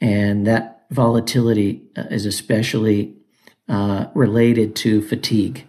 and 0.00 0.46
that 0.46 0.82
volatility 0.90 1.82
uh, 1.96 2.04
is 2.10 2.26
especially 2.26 3.14
uh, 3.68 4.06
related 4.14 4.74
to 4.76 5.02
fatigue 5.02 5.66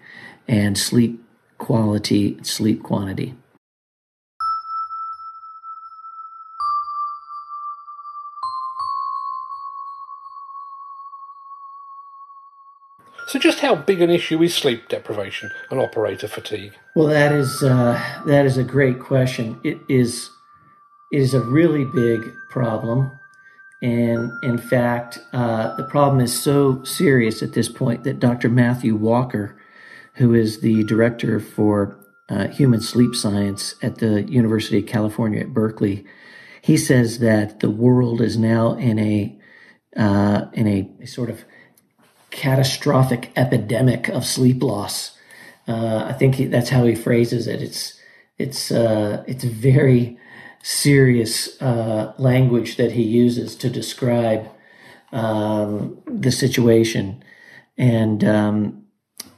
and 0.47 0.77
sleep 0.77 1.23
quality, 1.57 2.37
sleep 2.43 2.81
quantity. 2.83 3.35
So, 13.27 13.39
just 13.39 13.59
how 13.59 13.75
big 13.75 14.01
an 14.01 14.09
issue 14.09 14.43
is 14.43 14.53
sleep 14.53 14.89
deprivation 14.89 15.51
and 15.69 15.79
operator 15.79 16.27
fatigue? 16.27 16.73
Well, 16.97 17.07
that 17.07 17.31
is 17.31 17.63
uh, 17.63 17.97
that 18.25 18.45
is 18.45 18.57
a 18.57 18.63
great 18.63 18.99
question. 18.99 19.57
It 19.63 19.79
is 19.87 20.31
it 21.13 21.21
is 21.21 21.33
a 21.33 21.39
really 21.39 21.85
big 21.85 22.29
problem, 22.49 23.09
and 23.81 24.31
in 24.43 24.57
fact, 24.57 25.19
uh, 25.33 25.75
the 25.75 25.83
problem 25.83 26.21
is 26.21 26.39
so 26.39 26.83
serious 26.83 27.41
at 27.41 27.53
this 27.53 27.67
point 27.67 28.03
that 28.03 28.19
Dr. 28.19 28.47
Matthew 28.47 28.95
Walker, 28.95 29.59
who 30.15 30.33
is 30.33 30.61
the 30.61 30.83
director 30.83 31.39
for 31.39 31.97
uh, 32.29 32.47
human 32.47 32.79
sleep 32.79 33.15
science 33.15 33.75
at 33.81 33.97
the 33.97 34.23
University 34.23 34.77
of 34.77 34.85
California 34.85 35.41
at 35.41 35.53
Berkeley, 35.53 36.05
he 36.61 36.77
says 36.77 37.19
that 37.19 37.59
the 37.59 37.71
world 37.71 38.21
is 38.21 38.37
now 38.37 38.73
in 38.73 38.99
a 38.99 39.37
uh, 39.97 40.45
in 40.53 40.67
a, 40.67 41.05
sort 41.05 41.29
of 41.29 41.43
catastrophic 42.29 43.29
epidemic 43.35 44.07
of 44.07 44.25
sleep 44.25 44.63
loss. 44.63 45.17
Uh, 45.67 46.05
I 46.07 46.13
think 46.13 46.35
he, 46.35 46.45
that's 46.45 46.69
how 46.69 46.85
he 46.85 46.95
phrases 46.95 47.47
it. 47.47 47.61
It's 47.61 47.99
it's 48.37 48.71
uh, 48.71 49.23
it's 49.27 49.43
very 49.43 50.17
serious 50.63 51.61
uh, 51.61 52.13
language 52.17 52.77
that 52.77 52.93
he 52.93 53.03
uses 53.03 53.55
to 53.57 53.69
describe 53.69 54.49
um, 55.11 56.01
the 56.05 56.31
situation, 56.31 57.23
and 57.77 58.23
um, 58.23 58.85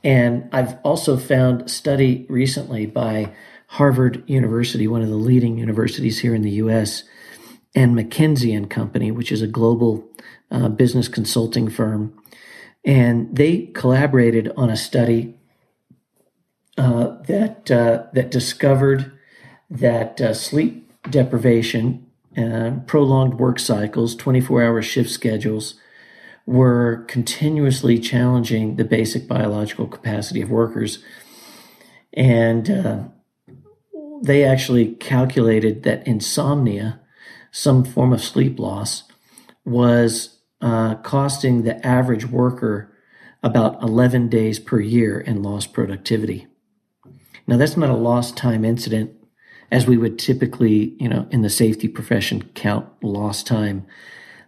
and 0.03 0.50
I've 0.51 0.77
also 0.84 1.18
found 1.18 1.70
study 1.70 2.25
recently 2.30 2.86
by 2.86 3.34
Harvard 3.68 4.24
University, 4.27 4.88
one 4.88 5.01
of 5.01 5.10
the 5.10 5.15
leading 5.15 5.58
universities 5.58 6.20
here 6.20 6.36
in 6.36 6.42
the 6.42 6.51
U.S., 6.51 7.03
and 7.74 7.96
McKinsey 7.96 8.56
and 8.56 8.70
Company, 8.70 9.10
which 9.10 9.32
is 9.32 9.42
a 9.42 9.48
global 9.48 10.08
uh, 10.51 10.70
business 10.70 11.08
consulting 11.08 11.70
firm 11.70 12.13
and 12.86 13.36
they 13.36 13.68
collaborated 13.74 14.51
on 14.58 14.70
a 14.70 14.77
study 14.77 15.36
uh, 16.77 17.18
that 17.27 17.70
uh, 17.72 18.06
that 18.13 18.32
discovered 18.32 19.12
that 19.70 20.20
uh, 20.20 20.34
sleep 20.34 20.83
deprivation, 21.10 22.05
uh, 22.38 22.72
prolonged 22.88 23.36
work 23.36 23.60
cycles, 23.60 24.15
24-hour 24.15 24.81
shift 24.81 25.10
schedules, 25.10 25.75
were 26.45 27.05
continuously 27.07 27.98
challenging 28.00 28.75
the 28.75 28.83
basic 28.83 29.27
biological 29.27 29.88
capacity 29.88 30.41
of 30.41 30.50
workers, 30.50 31.03
and 32.13 32.69
uh, 32.69 33.03
they 34.22 34.43
actually 34.43 34.95
calculated 34.95 35.83
that 35.83 36.05
insomnia, 36.07 37.00
some 37.51 37.83
form 37.83 38.12
of 38.13 38.24
sleep 38.24 38.60
loss, 38.60 39.03
was 39.65 40.39
uh, 40.62 40.95
costing 40.95 41.63
the 41.63 41.86
average 41.86 42.25
worker 42.25 42.89
about 43.41 43.81
11 43.83 44.29
days 44.29 44.60
per 44.60 44.79
year 44.79 45.19
in 45.19 45.43
lost 45.43 45.74
productivity. 45.74 46.48
Now, 47.45 47.57
that's 47.57 47.75
not 47.75 47.89
a 47.89 47.95
lost 47.95 48.38
time 48.38 48.63
incident 48.63 49.12
as 49.72 49.88
we 49.88 49.98
would 49.98 50.20
typically, 50.20 50.96
you 51.00 51.10
know, 51.10 51.27
in 51.32 51.41
the 51.41 51.50
safety 51.50 51.88
profession 51.88 52.50
count 52.53 52.88
lost 53.01 53.48
time. 53.48 53.86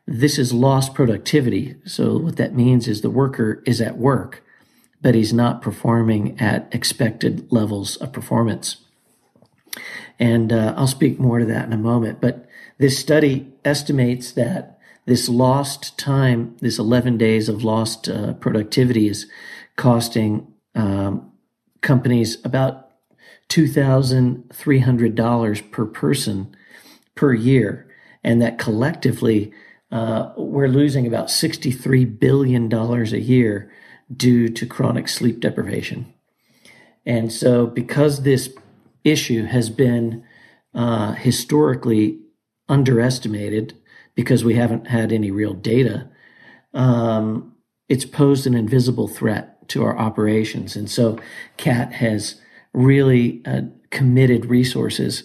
This 0.07 0.38
is 0.38 0.53
lost 0.53 0.93
productivity. 0.93 1.75
So, 1.86 2.17
what 2.17 2.36
that 2.38 2.55
means 2.55 2.88
is 2.88 3.01
the 3.01 3.10
worker 3.10 3.63
is 3.65 3.81
at 3.81 3.98
work, 3.98 4.43
but 5.01 5.15
he's 5.15 5.34
not 5.34 5.62
performing 5.62 6.39
at 6.39 6.67
expected 6.73 7.51
levels 7.51 7.97
of 7.97 8.13
performance. 8.13 8.78
And 10.19 10.54
uh, 10.54 10.73
I'll 10.78 10.88
speak 10.88 11.19
more 11.19 11.39
to 11.39 11.45
that 11.45 11.65
in 11.65 11.73
a 11.73 11.78
moment. 11.78 12.21
But 12.21 12.47
this 12.78 12.99
study 12.99 13.51
estimates 13.63 14.32
that 14.34 14.80
this 15.06 15.30
lost 15.30 15.97
time, 15.97 16.56
this 16.62 16.80
11 16.80 17.17
days 17.17 17.49
of 17.49 17.63
lost 17.63 18.10
uh, 18.10 18.34
productivity 18.34 19.08
is 19.08 19.28
costing 19.75 20.47
um, 20.73 21.32
companies 21.82 22.43
about 22.43 22.85
$2,300 23.49 25.71
per 25.71 25.86
person 25.86 26.55
per 27.15 27.34
year. 27.34 27.89
And 28.23 28.41
that 28.41 28.58
collectively, 28.58 29.51
uh, 29.91 30.31
we're 30.36 30.67
losing 30.67 31.05
about 31.05 31.27
$63 31.27 32.19
billion 32.19 32.73
a 32.73 33.03
year 33.17 33.71
due 34.15 34.49
to 34.49 34.65
chronic 34.65 35.08
sleep 35.08 35.39
deprivation. 35.39 36.12
And 37.05 37.31
so, 37.31 37.67
because 37.67 38.23
this 38.23 38.51
issue 39.03 39.45
has 39.45 39.69
been 39.69 40.23
uh, 40.73 41.12
historically 41.13 42.19
underestimated, 42.67 43.77
because 44.15 44.43
we 44.43 44.55
haven't 44.55 44.88
had 44.88 45.12
any 45.12 45.29
real 45.29 45.53
data, 45.53 46.10
um, 46.73 47.53
it's 47.88 48.05
posed 48.05 48.47
an 48.47 48.55
invisible 48.55 49.08
threat 49.08 49.55
to 49.69 49.84
our 49.84 49.97
operations. 49.97 50.75
And 50.75 50.89
so 50.89 51.19
CAT 51.58 51.93
has 51.93 52.41
really 52.75 53.41
uh, 53.45 53.61
committed 53.89 54.45
resources 54.45 55.23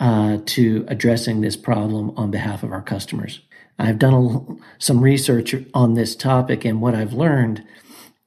uh, 0.00 0.38
to 0.46 0.84
addressing 0.88 1.40
this 1.40 1.56
problem 1.56 2.12
on 2.16 2.30
behalf 2.30 2.62
of 2.62 2.72
our 2.72 2.82
customers. 2.82 3.40
I've 3.78 3.98
done 3.98 4.14
a, 4.14 4.82
some 4.82 5.00
research 5.00 5.54
on 5.74 5.94
this 5.94 6.16
topic, 6.16 6.64
and 6.64 6.80
what 6.80 6.94
I've 6.94 7.12
learned 7.12 7.64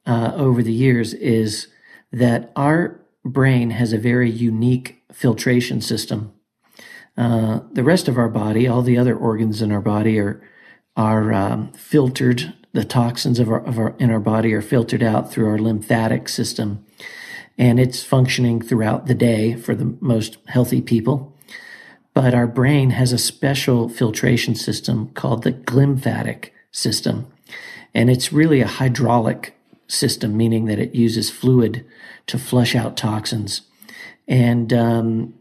uh, 0.06 0.32
over 0.34 0.62
the 0.62 0.72
years 0.72 1.14
is 1.14 1.68
that 2.12 2.52
our 2.56 3.00
brain 3.24 3.70
has 3.70 3.92
a 3.92 3.98
very 3.98 4.30
unique 4.30 5.02
filtration 5.12 5.80
system 5.80 6.32
uh, 7.16 7.60
the 7.72 7.84
rest 7.84 8.08
of 8.08 8.16
our 8.16 8.28
body, 8.28 8.66
all 8.66 8.82
the 8.82 8.96
other 8.96 9.16
organs 9.16 9.60
in 9.60 9.70
our 9.72 9.80
body 9.80 10.18
are 10.18 10.42
are 10.96 11.32
um, 11.32 11.72
filtered. 11.72 12.54
The 12.74 12.84
toxins 12.84 13.38
of 13.38 13.50
our, 13.50 13.62
of 13.64 13.78
our 13.78 13.94
in 13.98 14.10
our 14.10 14.20
body 14.20 14.54
are 14.54 14.62
filtered 14.62 15.02
out 15.02 15.30
through 15.30 15.46
our 15.46 15.58
lymphatic 15.58 16.28
system, 16.28 16.84
and 17.58 17.78
it's 17.78 18.02
functioning 18.02 18.60
throughout 18.60 19.06
the 19.06 19.14
day 19.14 19.54
for 19.54 19.74
the 19.74 19.96
most 20.00 20.38
healthy 20.46 20.80
people. 20.80 21.36
But 22.14 22.34
our 22.34 22.46
brain 22.46 22.90
has 22.90 23.12
a 23.12 23.18
special 23.18 23.88
filtration 23.88 24.54
system 24.54 25.08
called 25.14 25.42
the 25.42 25.52
glymphatic 25.52 26.50
system, 26.70 27.26
and 27.94 28.10
it's 28.10 28.32
really 28.32 28.60
a 28.60 28.66
hydraulic 28.66 29.56
system, 29.86 30.36
meaning 30.36 30.66
that 30.66 30.78
it 30.78 30.94
uses 30.94 31.30
fluid 31.30 31.84
to 32.26 32.38
flush 32.38 32.74
out 32.74 32.96
toxins. 32.96 33.62
And 34.28 34.72
um, 34.72 35.34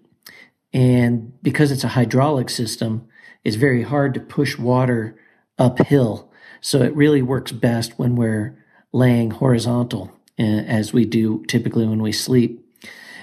and 0.73 1.41
because 1.43 1.71
it's 1.71 1.83
a 1.83 1.89
hydraulic 1.89 2.49
system, 2.49 3.07
it's 3.43 3.55
very 3.55 3.83
hard 3.83 4.13
to 4.13 4.19
push 4.19 4.57
water 4.57 5.19
uphill. 5.57 6.31
So 6.61 6.81
it 6.81 6.95
really 6.95 7.21
works 7.21 7.51
best 7.51 7.97
when 7.97 8.15
we're 8.15 8.57
laying 8.93 9.31
horizontal, 9.31 10.11
as 10.41 10.93
we 10.93 11.05
do 11.05 11.43
typically 11.47 11.85
when 11.85 12.01
we 12.01 12.11
sleep. 12.11 12.65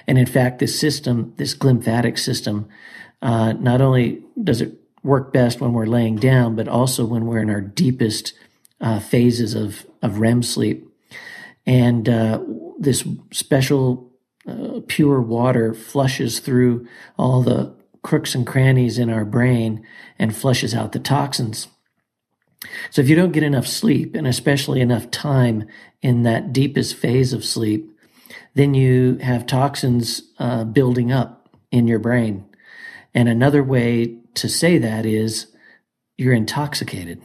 And 0.07 0.19
in 0.19 0.27
fact, 0.27 0.59
this 0.59 0.79
system, 0.79 1.35
this 1.37 1.55
glymphatic 1.55 2.19
system, 2.19 2.69
uh, 3.21 3.53
not 3.53 3.81
only 3.81 4.23
does 4.43 4.61
it 4.61 4.75
work 5.03 5.33
best 5.33 5.61
when 5.61 5.73
we're 5.73 5.87
laying 5.87 6.17
down, 6.17 6.57
but 6.57 6.69
also 6.69 7.05
when 7.05 7.27
we're 7.27 7.41
in 7.41 7.51
our 7.51 7.61
deepest 7.61 8.33
uh, 8.81 9.01
phases 9.01 9.55
of, 9.55 9.87
of 10.03 10.19
REM 10.19 10.43
sleep. 10.43 10.89
And 11.67 12.09
uh, 12.09 12.43
this 12.79 13.07
special 13.33 14.11
uh, 14.47 14.81
pure 14.87 15.21
water 15.21 15.75
flushes 15.75 16.41
through 16.41 16.87
all 17.19 17.43
the 17.43 17.75
crooks 18.03 18.35
and 18.35 18.47
crannies 18.47 18.99
in 18.99 19.11
our 19.11 19.25
brain 19.25 19.85
and 20.19 20.35
flushes 20.35 20.75
out 20.75 20.93
the 20.93 20.99
toxins. 20.99 21.69
So 22.91 23.01
if 23.01 23.09
you 23.09 23.17
don't 23.17 23.33
get 23.33 23.43
enough 23.43 23.67
sleep 23.67 24.15
and 24.15 24.27
especially 24.27 24.81
enough 24.81 25.11
time 25.11 25.69
in 26.03 26.25
that 26.25 26.53
deepest 26.53 26.97
phase 26.97 27.33
of 27.33 27.45
sleep, 27.45 27.91
then 28.55 28.75
you 28.75 29.17
have 29.23 29.47
toxins 29.47 30.23
uh, 30.39 30.65
building 30.65 31.13
up 31.13 31.49
in 31.71 31.87
your 31.87 31.99
brain. 31.99 32.45
And 33.15 33.29
another 33.29 33.63
way 33.63 34.19
to 34.35 34.49
say 34.49 34.79
that 34.79 35.07
is 35.07 35.47
you're 36.17 36.35
intoxicated. 36.35 37.23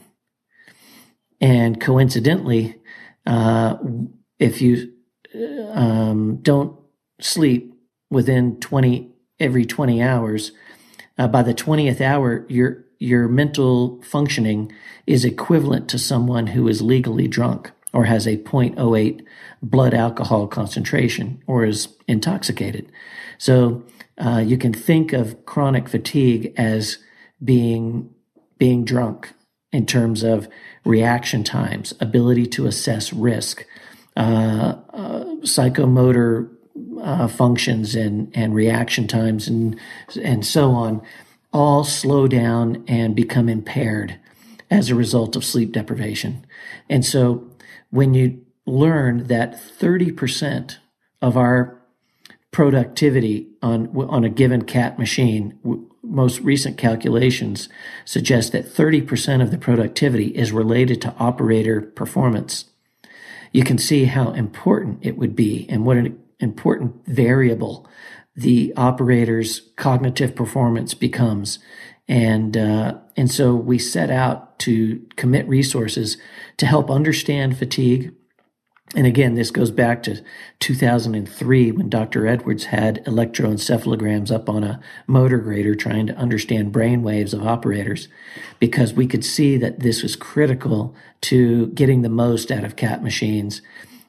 And 1.40 1.80
coincidentally, 1.80 2.80
uh, 3.26 3.76
if 4.38 4.62
you 4.62 4.92
uh, 5.34 5.70
um, 5.72 6.36
don't 6.42 6.78
sleep 7.20 7.74
within 8.10 8.60
20 8.60 9.10
every 9.40 9.66
20 9.66 10.02
hours 10.02 10.52
uh, 11.18 11.26
by 11.26 11.42
the 11.42 11.54
20th 11.54 12.00
hour 12.00 12.46
your 12.48 12.84
your 13.04 13.28
mental 13.28 14.00
functioning 14.02 14.72
is 15.06 15.24
equivalent 15.24 15.88
to 15.90 15.98
someone 15.98 16.48
who 16.48 16.66
is 16.66 16.80
legally 16.80 17.28
drunk 17.28 17.70
or 17.92 18.04
has 18.04 18.26
a 18.26 18.38
0.08 18.38 19.24
blood 19.62 19.94
alcohol 19.94 20.48
concentration 20.48 21.42
or 21.46 21.64
is 21.64 21.88
intoxicated. 22.08 22.90
So 23.38 23.84
uh, 24.18 24.42
you 24.44 24.56
can 24.56 24.72
think 24.72 25.12
of 25.12 25.44
chronic 25.44 25.88
fatigue 25.88 26.52
as 26.56 26.98
being 27.42 28.10
being 28.56 28.84
drunk 28.84 29.32
in 29.72 29.84
terms 29.84 30.22
of 30.22 30.48
reaction 30.84 31.42
times, 31.42 31.92
ability 32.00 32.46
to 32.46 32.66
assess 32.66 33.12
risk, 33.12 33.66
uh, 34.16 34.76
uh, 34.90 35.24
psychomotor 35.42 36.48
uh, 37.02 37.26
functions 37.26 37.94
and, 37.96 38.30
and 38.34 38.54
reaction 38.54 39.06
times 39.08 39.48
and, 39.48 39.78
and 40.22 40.46
so 40.46 40.70
on 40.70 41.02
all 41.54 41.84
slow 41.84 42.26
down 42.26 42.84
and 42.88 43.14
become 43.14 43.48
impaired 43.48 44.18
as 44.70 44.90
a 44.90 44.94
result 44.94 45.36
of 45.36 45.44
sleep 45.44 45.70
deprivation. 45.70 46.44
And 46.90 47.04
so 47.04 47.48
when 47.90 48.12
you 48.12 48.44
learn 48.66 49.28
that 49.28 49.54
30% 49.54 50.76
of 51.22 51.36
our 51.36 51.80
productivity 52.50 53.48
on, 53.62 53.88
on 53.96 54.24
a 54.24 54.28
given 54.28 54.64
cat 54.64 54.98
machine, 54.98 55.58
most 56.02 56.40
recent 56.40 56.76
calculations 56.76 57.68
suggest 58.04 58.52
that 58.52 58.66
30% 58.66 59.40
of 59.40 59.50
the 59.50 59.58
productivity 59.58 60.28
is 60.36 60.52
related 60.52 61.00
to 61.02 61.14
operator 61.18 61.80
performance. 61.80 62.66
You 63.52 63.62
can 63.64 63.78
see 63.78 64.04
how 64.06 64.32
important 64.32 64.98
it 65.02 65.16
would 65.16 65.36
be 65.36 65.66
and 65.68 65.86
what 65.86 65.96
an 65.96 66.20
important 66.40 67.06
variable 67.06 67.88
the 68.36 68.72
operator's 68.76 69.60
cognitive 69.76 70.34
performance 70.34 70.94
becomes. 70.94 71.58
And, 72.08 72.56
uh, 72.56 72.98
and 73.16 73.30
so 73.30 73.54
we 73.54 73.78
set 73.78 74.10
out 74.10 74.58
to 74.60 75.04
commit 75.16 75.48
resources 75.48 76.16
to 76.58 76.66
help 76.66 76.90
understand 76.90 77.56
fatigue. 77.56 78.12
And 78.94 79.06
again, 79.06 79.34
this 79.34 79.50
goes 79.50 79.70
back 79.70 80.02
to 80.04 80.22
2003 80.60 81.72
when 81.72 81.88
Dr. 81.88 82.26
Edwards 82.26 82.64
had 82.64 83.04
electroencephalograms 83.06 84.30
up 84.30 84.48
on 84.48 84.62
a 84.62 84.80
motor 85.06 85.38
grader 85.38 85.74
trying 85.74 86.06
to 86.08 86.16
understand 86.16 86.72
brain 86.72 87.02
waves 87.02 87.32
of 87.32 87.46
operators 87.46 88.08
because 88.60 88.92
we 88.92 89.06
could 89.06 89.24
see 89.24 89.56
that 89.56 89.80
this 89.80 90.02
was 90.02 90.14
critical 90.14 90.94
to 91.22 91.68
getting 91.68 92.02
the 92.02 92.08
most 92.08 92.52
out 92.52 92.62
of 92.62 92.76
CAT 92.76 93.02
machines. 93.02 93.62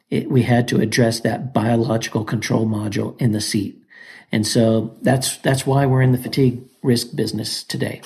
It, 0.09 0.29
we 0.29 0.43
had 0.43 0.67
to 0.67 0.81
address 0.81 1.21
that 1.21 1.53
biological 1.53 2.23
control 2.23 2.67
module 2.67 3.19
in 3.19 3.31
the 3.31 3.41
seat. 3.41 3.81
And 4.31 4.45
so 4.45 4.95
that's 5.01 5.37
that's 5.37 5.65
why 5.65 5.85
we're 5.85 6.01
in 6.01 6.11
the 6.11 6.17
fatigue 6.17 6.63
risk 6.83 7.15
business 7.15 7.63
today. 7.63 8.01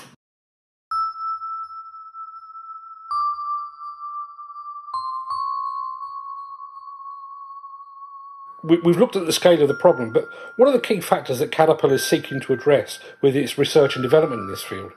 We've 8.62 8.98
looked 8.98 9.16
at 9.16 9.26
the 9.26 9.32
scale 9.32 9.62
of 9.62 9.70
the 9.70 9.74
problem, 9.74 10.12
but 10.12 10.28
what 10.58 10.68
are 10.68 10.74
the 10.74 10.82
key 10.82 11.00
factors 11.00 11.40
that 11.40 11.52
Caterpillar 11.52 11.94
is 11.94 12.06
seeking 12.06 12.42
to 12.42 12.54
address 12.54 13.00
with 13.22 13.36
its 13.36 13.58
research 13.58 13.96
and 13.96 14.04
development 14.04 14.42
in 14.42 14.48
this 14.48 14.64
field? 14.64 14.92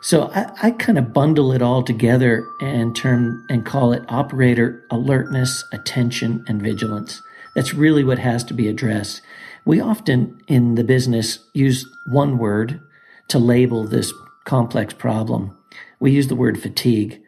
So 0.00 0.30
I, 0.32 0.50
I 0.62 0.70
kind 0.70 0.98
of 0.98 1.12
bundle 1.12 1.52
it 1.52 1.60
all 1.60 1.82
together 1.82 2.46
and 2.60 2.94
term 2.94 3.44
and 3.50 3.66
call 3.66 3.92
it 3.92 4.04
operator 4.08 4.84
alertness, 4.90 5.64
attention, 5.72 6.44
and 6.46 6.62
vigilance. 6.62 7.20
That's 7.56 7.74
really 7.74 8.04
what 8.04 8.20
has 8.20 8.44
to 8.44 8.54
be 8.54 8.68
addressed. 8.68 9.20
We 9.68 9.82
often 9.82 10.40
in 10.48 10.76
the 10.76 10.82
business 10.82 11.40
use 11.52 11.86
one 12.06 12.38
word 12.38 12.80
to 13.28 13.38
label 13.38 13.84
this 13.84 14.14
complex 14.46 14.94
problem. 14.94 15.58
We 16.00 16.10
use 16.10 16.28
the 16.28 16.34
word 16.34 16.58
fatigue, 16.58 17.20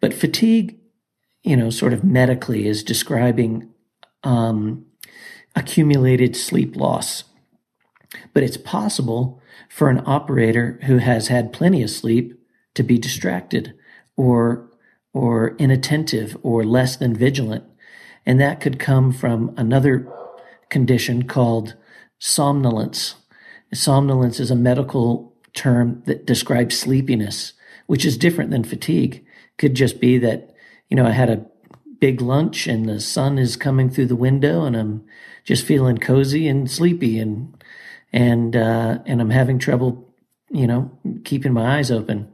but 0.00 0.14
fatigue, 0.14 0.78
you 1.42 1.54
know, 1.54 1.68
sort 1.68 1.92
of 1.92 2.02
medically 2.02 2.66
is 2.66 2.82
describing 2.82 3.68
um, 4.24 4.86
accumulated 5.54 6.34
sleep 6.34 6.76
loss. 6.76 7.24
But 8.32 8.42
it's 8.42 8.56
possible 8.56 9.42
for 9.68 9.90
an 9.90 10.02
operator 10.06 10.80
who 10.84 10.96
has 10.96 11.28
had 11.28 11.52
plenty 11.52 11.82
of 11.82 11.90
sleep 11.90 12.40
to 12.74 12.82
be 12.82 12.96
distracted 12.96 13.74
or 14.16 14.70
or 15.12 15.54
inattentive 15.58 16.38
or 16.42 16.64
less 16.64 16.96
than 16.96 17.14
vigilant. 17.14 17.64
And 18.24 18.40
that 18.40 18.62
could 18.62 18.78
come 18.78 19.12
from 19.12 19.52
another 19.58 20.10
condition 20.70 21.28
called 21.28 21.76
somnolence. 22.22 23.16
Somnolence 23.74 24.38
is 24.38 24.52
a 24.52 24.56
medical 24.56 25.34
term 25.54 26.04
that 26.06 26.24
describes 26.24 26.78
sleepiness, 26.78 27.52
which 27.88 28.04
is 28.04 28.16
different 28.16 28.52
than 28.52 28.62
fatigue. 28.62 29.26
Could 29.58 29.74
just 29.74 30.00
be 30.00 30.18
that, 30.18 30.54
you 30.88 30.96
know, 30.96 31.04
I 31.04 31.10
had 31.10 31.30
a 31.30 31.44
big 31.98 32.20
lunch 32.20 32.68
and 32.68 32.88
the 32.88 33.00
sun 33.00 33.38
is 33.38 33.56
coming 33.56 33.90
through 33.90 34.06
the 34.06 34.14
window 34.14 34.64
and 34.64 34.76
I'm 34.76 35.04
just 35.42 35.66
feeling 35.66 35.98
cozy 35.98 36.46
and 36.46 36.70
sleepy 36.70 37.18
and 37.18 37.60
and 38.12 38.54
uh, 38.54 39.00
and 39.04 39.20
I'm 39.20 39.30
having 39.30 39.58
trouble, 39.58 40.08
you 40.48 40.68
know, 40.68 40.96
keeping 41.24 41.52
my 41.52 41.78
eyes 41.78 41.90
open. 41.90 42.32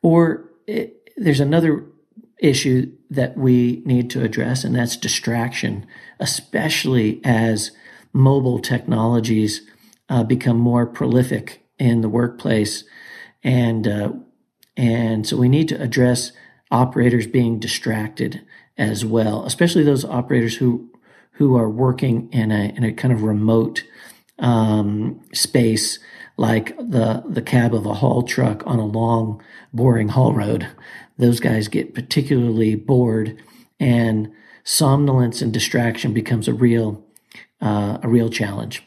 Or 0.00 0.48
it, 0.66 1.10
there's 1.18 1.40
another 1.40 1.84
issue 2.38 2.90
that 3.10 3.36
we 3.36 3.82
need 3.84 4.08
to 4.10 4.22
address, 4.22 4.64
and 4.64 4.74
that's 4.74 4.96
distraction, 4.96 5.86
especially 6.20 7.20
as 7.22 7.72
mobile 8.12 8.58
technologies 8.58 9.62
uh, 10.08 10.24
become 10.24 10.58
more 10.58 10.86
prolific 10.86 11.64
in 11.78 12.00
the 12.00 12.08
workplace, 12.08 12.84
and 13.42 13.86
uh, 13.86 14.12
and 14.76 15.26
so 15.26 15.36
we 15.36 15.48
need 15.48 15.68
to 15.68 15.80
address 15.80 16.32
operators 16.70 17.26
being 17.26 17.58
distracted 17.58 18.42
as 18.76 19.04
well, 19.04 19.44
especially 19.44 19.82
those 19.82 20.04
operators 20.04 20.56
who 20.56 20.90
who 21.32 21.56
are 21.56 21.70
working 21.70 22.28
in 22.32 22.50
a 22.50 22.72
in 22.76 22.84
a 22.84 22.92
kind 22.92 23.12
of 23.12 23.22
remote 23.22 23.84
um, 24.38 25.20
space 25.32 25.98
like 26.36 26.76
the 26.78 27.22
the 27.28 27.42
cab 27.42 27.74
of 27.74 27.86
a 27.86 27.94
haul 27.94 28.22
truck 28.22 28.62
on 28.66 28.78
a 28.78 28.86
long 28.86 29.42
boring 29.72 30.08
haul 30.08 30.32
road. 30.32 30.66
Those 31.18 31.40
guys 31.40 31.68
get 31.68 31.94
particularly 31.94 32.74
bored, 32.74 33.40
and 33.78 34.32
somnolence 34.64 35.42
and 35.42 35.52
distraction 35.52 36.14
becomes 36.14 36.48
a 36.48 36.54
real 36.54 37.04
uh, 37.60 37.98
a 38.02 38.08
real 38.08 38.30
challenge. 38.30 38.82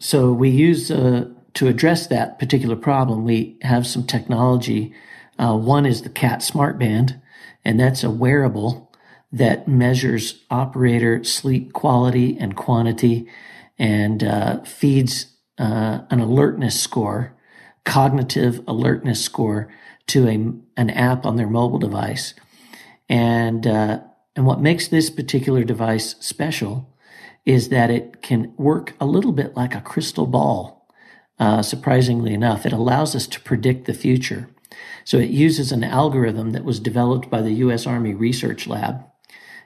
So 0.00 0.32
we 0.32 0.48
use 0.48 0.90
uh, 0.90 1.28
to 1.54 1.68
address 1.68 2.06
that 2.08 2.38
particular 2.38 2.76
problem. 2.76 3.24
We 3.24 3.58
have 3.62 3.86
some 3.86 4.04
technology. 4.04 4.94
Uh, 5.38 5.56
one 5.56 5.86
is 5.86 6.02
the 6.02 6.08
CAT 6.08 6.40
SmartBand, 6.40 7.20
and 7.64 7.78
that's 7.78 8.02
a 8.02 8.10
wearable 8.10 8.90
that 9.30 9.66
measures 9.66 10.44
operator 10.50 11.24
sleep 11.24 11.72
quality 11.72 12.36
and 12.38 12.56
quantity, 12.56 13.26
and 13.78 14.22
uh, 14.22 14.62
feeds 14.62 15.26
uh, 15.58 16.00
an 16.10 16.20
alertness 16.20 16.78
score, 16.78 17.34
cognitive 17.84 18.60
alertness 18.66 19.24
score, 19.24 19.72
to 20.08 20.28
a, 20.28 20.34
an 20.76 20.90
app 20.90 21.24
on 21.24 21.36
their 21.36 21.48
mobile 21.48 21.78
device. 21.78 22.34
And 23.08 23.66
uh, 23.66 24.00
and 24.34 24.46
what 24.46 24.60
makes 24.60 24.88
this 24.88 25.10
particular 25.10 25.64
device 25.64 26.16
special 26.20 26.91
is 27.44 27.68
that 27.70 27.90
it 27.90 28.22
can 28.22 28.54
work 28.56 28.94
a 29.00 29.06
little 29.06 29.32
bit 29.32 29.56
like 29.56 29.74
a 29.74 29.80
crystal 29.80 30.26
ball. 30.26 30.88
Uh, 31.38 31.62
surprisingly 31.62 32.32
enough, 32.32 32.64
it 32.64 32.72
allows 32.72 33.16
us 33.16 33.26
to 33.26 33.40
predict 33.40 33.86
the 33.86 33.94
future. 33.94 34.48
So 35.04 35.18
it 35.18 35.30
uses 35.30 35.72
an 35.72 35.82
algorithm 35.82 36.50
that 36.52 36.64
was 36.64 36.78
developed 36.78 37.28
by 37.28 37.42
the 37.42 37.54
U.S. 37.54 37.86
Army 37.86 38.14
Research 38.14 38.66
Lab. 38.66 39.04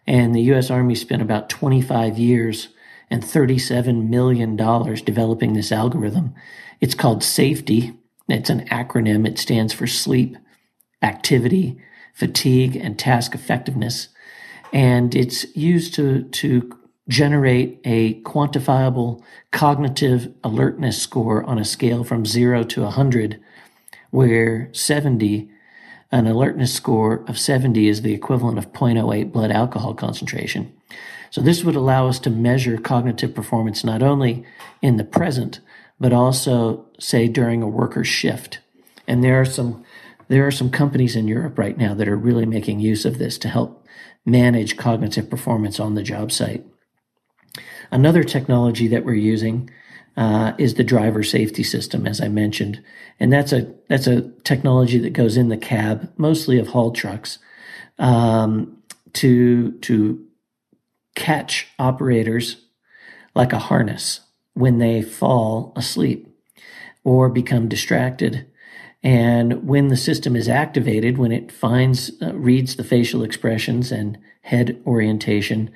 And 0.07 0.35
the 0.35 0.43
U.S. 0.43 0.71
Army 0.71 0.95
spent 0.95 1.23
about 1.23 1.51
25 1.51 2.19
years 2.19 2.69
and 3.11 3.23
$37 3.23 4.09
million 4.09 4.57
developing 4.57 5.53
this 5.53 5.71
algorithm. 5.71 6.35
It's 6.81 6.95
called 6.95 7.23
SAFTE. 7.23 7.97
It's 8.29 8.51
an 8.51 8.67
acronym. 8.69 9.27
It 9.27 9.39
stands 9.39 9.73
for 9.73 9.87
sleep, 9.87 10.37
activity, 11.03 11.79
fatigue, 12.15 12.77
and 12.77 12.99
task 12.99 13.35
effectiveness. 13.35 14.09
And 14.73 15.15
it's 15.15 15.55
used 15.57 15.95
to, 15.95 16.23
to 16.23 16.73
generate 17.09 17.81
a 17.85 18.21
quantifiable 18.23 19.23
cognitive 19.53 20.33
alertness 20.43 21.01
score 21.01 21.45
on 21.45 21.59
a 21.59 21.65
scale 21.65 22.05
from 22.05 22.27
zero 22.27 22.63
to 22.65 22.83
100, 22.83 23.41
where 24.11 24.69
70, 24.73 25.49
an 26.11 26.27
alertness 26.27 26.73
score 26.73 27.25
of 27.29 27.39
70 27.39 27.89
is 27.89 28.03
the 28.03 28.15
equivalent 28.15 28.59
of 28.59 28.73
0.08 28.73 29.33
blood 29.33 29.51
alcohol 29.51 29.95
concentration. 29.95 30.73
So 31.31 31.41
this 31.41 31.65
would 31.65 31.77
allow 31.77 32.09
us 32.09 32.19
to 32.21 32.31
measure 32.31 32.79
cognitive 32.79 33.35
performance 33.35 33.85
not 33.85 34.03
only 34.03 34.45
in 34.81 34.97
the 34.97 35.05
present, 35.05 35.61
but 35.99 36.13
also 36.13 36.87
say 36.99 37.29
during 37.29 37.63
a 37.63 37.69
worker's 37.69 38.09
shift. 38.09 38.61
And 39.07 39.23
there 39.23 39.41
are 39.41 39.45
some 39.45 39.85
there 40.29 40.45
are 40.45 40.51
some 40.51 40.71
companies 40.71 41.15
in 41.15 41.29
Europe 41.29 41.57
right 41.57 41.79
now 41.79 41.95
that 41.95 42.09
are 42.09 42.17
really 42.17 42.47
making 42.47 42.81
use 42.81 43.05
of 43.05 43.19
this 43.19 43.39
to 43.39 43.49
help 43.49 43.87
manage 44.25 44.77
cognitive 44.77 45.31
performance 45.31 45.79
on 45.79 45.95
the 45.95 46.03
job 46.03 46.33
site. 46.33 46.67
Another 47.91 48.25
technology 48.25 48.89
that 48.89 49.05
we're 49.05 49.15
using 49.15 49.71
uh, 50.17 50.53
is 50.59 50.75
the 50.75 50.85
driver 50.85 51.23
safety 51.23 51.63
system, 51.63 52.07
as 52.07 52.21
I 52.21 52.29
mentioned, 52.29 52.83
and 53.21 53.33
that's 53.33 53.53
a 53.53 53.73
that's 53.89 54.07
a 54.07 54.31
technology 54.45 54.99
that 54.99 55.13
goes 55.13 55.37
in 55.37 55.49
the 55.49 55.57
cab, 55.57 56.11
mostly 56.17 56.59
of 56.59 56.69
haul 56.69 56.91
trucks, 56.91 57.39
um, 57.99 58.77
to 59.13 59.73
to 59.81 60.25
catch 61.15 61.69
operators 61.79 62.57
like 63.35 63.53
a 63.53 63.59
harness 63.59 64.21
when 64.55 64.79
they 64.79 65.03
fall 65.03 65.73
asleep 65.77 66.29
or 67.05 67.29
become 67.29 67.69
distracted, 67.69 68.47
And 69.07 69.69
when 69.69 69.87
the 69.87 69.97
system 69.97 70.35
is 70.35 70.49
activated, 70.49 71.17
when 71.17 71.31
it 71.31 71.53
finds, 71.53 72.11
uh, 72.21 72.35
reads 72.35 72.75
the 72.75 72.83
facial 72.83 73.23
expressions 73.23 73.93
and 73.93 74.19
head 74.41 74.83
orientation 74.85 75.71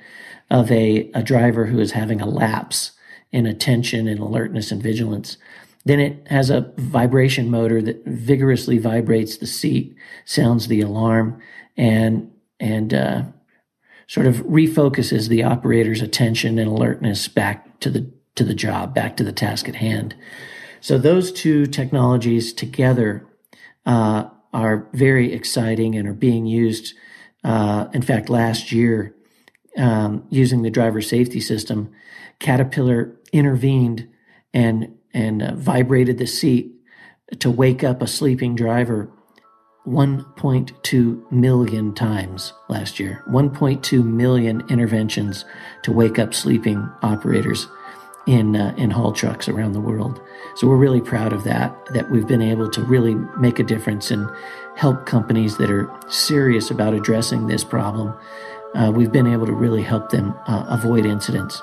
of 0.51 0.69
a, 0.69 1.09
a 1.15 1.23
driver 1.23 1.65
who 1.65 1.79
is 1.79 1.93
having 1.93 2.21
a 2.21 2.27
lapse 2.27 2.91
in 3.31 3.45
attention 3.45 4.07
and 4.07 4.19
alertness 4.19 4.69
and 4.69 4.83
vigilance, 4.83 5.37
then 5.85 5.99
it 5.99 6.27
has 6.27 6.49
a 6.49 6.71
vibration 6.75 7.49
motor 7.49 7.81
that 7.81 8.05
vigorously 8.05 8.77
vibrates 8.77 9.37
the 9.37 9.47
seat, 9.47 9.95
sounds 10.25 10.67
the 10.67 10.81
alarm, 10.81 11.41
and 11.77 12.29
and 12.59 12.93
uh, 12.93 13.23
sort 14.07 14.27
of 14.27 14.35
refocuses 14.43 15.29
the 15.29 15.41
operator's 15.41 16.01
attention 16.01 16.59
and 16.59 16.69
alertness 16.69 17.27
back 17.29 17.79
to 17.79 17.89
the 17.89 18.11
to 18.35 18.43
the 18.43 18.53
job, 18.53 18.93
back 18.93 19.15
to 19.17 19.23
the 19.23 19.31
task 19.31 19.69
at 19.69 19.75
hand. 19.75 20.13
So 20.81 20.97
those 20.97 21.31
two 21.31 21.65
technologies 21.65 22.51
together 22.53 23.25
uh, 23.85 24.25
are 24.53 24.89
very 24.93 25.33
exciting 25.33 25.95
and 25.95 26.07
are 26.07 26.13
being 26.13 26.45
used. 26.45 26.93
Uh, 27.43 27.87
in 27.93 28.01
fact, 28.01 28.29
last 28.29 28.71
year, 28.71 29.15
um, 29.77 30.25
using 30.29 30.61
the 30.61 30.69
driver 30.69 31.01
safety 31.01 31.39
system, 31.39 31.91
Caterpillar 32.39 33.15
intervened 33.31 34.07
and 34.53 34.97
and 35.13 35.41
uh, 35.41 35.55
vibrated 35.55 36.17
the 36.17 36.27
seat 36.27 36.71
to 37.39 37.49
wake 37.49 37.83
up 37.83 38.01
a 38.01 38.07
sleeping 38.07 38.55
driver 38.55 39.11
1.2 39.87 41.31
million 41.31 41.93
times 41.95 42.53
last 42.69 42.99
year. 42.99 43.23
1.2 43.27 44.03
million 44.03 44.63
interventions 44.69 45.43
to 45.83 45.91
wake 45.91 46.19
up 46.19 46.33
sleeping 46.33 46.87
operators 47.01 47.67
in 48.27 48.55
uh, 48.55 48.73
in 48.77 48.91
haul 48.91 49.11
trucks 49.11 49.49
around 49.49 49.73
the 49.73 49.79
world. 49.79 50.21
So 50.55 50.67
we're 50.67 50.77
really 50.77 51.01
proud 51.01 51.33
of 51.33 51.43
that. 51.45 51.75
That 51.93 52.11
we've 52.11 52.27
been 52.27 52.41
able 52.41 52.69
to 52.69 52.83
really 52.83 53.15
make 53.39 53.57
a 53.57 53.63
difference 53.63 54.11
and 54.11 54.29
help 54.75 55.05
companies 55.05 55.57
that 55.57 55.71
are 55.71 55.91
serious 56.07 56.69
about 56.69 56.93
addressing 56.93 57.47
this 57.47 57.63
problem. 57.63 58.13
Uh, 58.73 58.91
we've 58.93 59.11
been 59.11 59.27
able 59.27 59.45
to 59.45 59.53
really 59.53 59.81
help 59.81 60.09
them 60.09 60.33
uh, 60.47 60.65
avoid 60.69 61.05
incidents. 61.05 61.61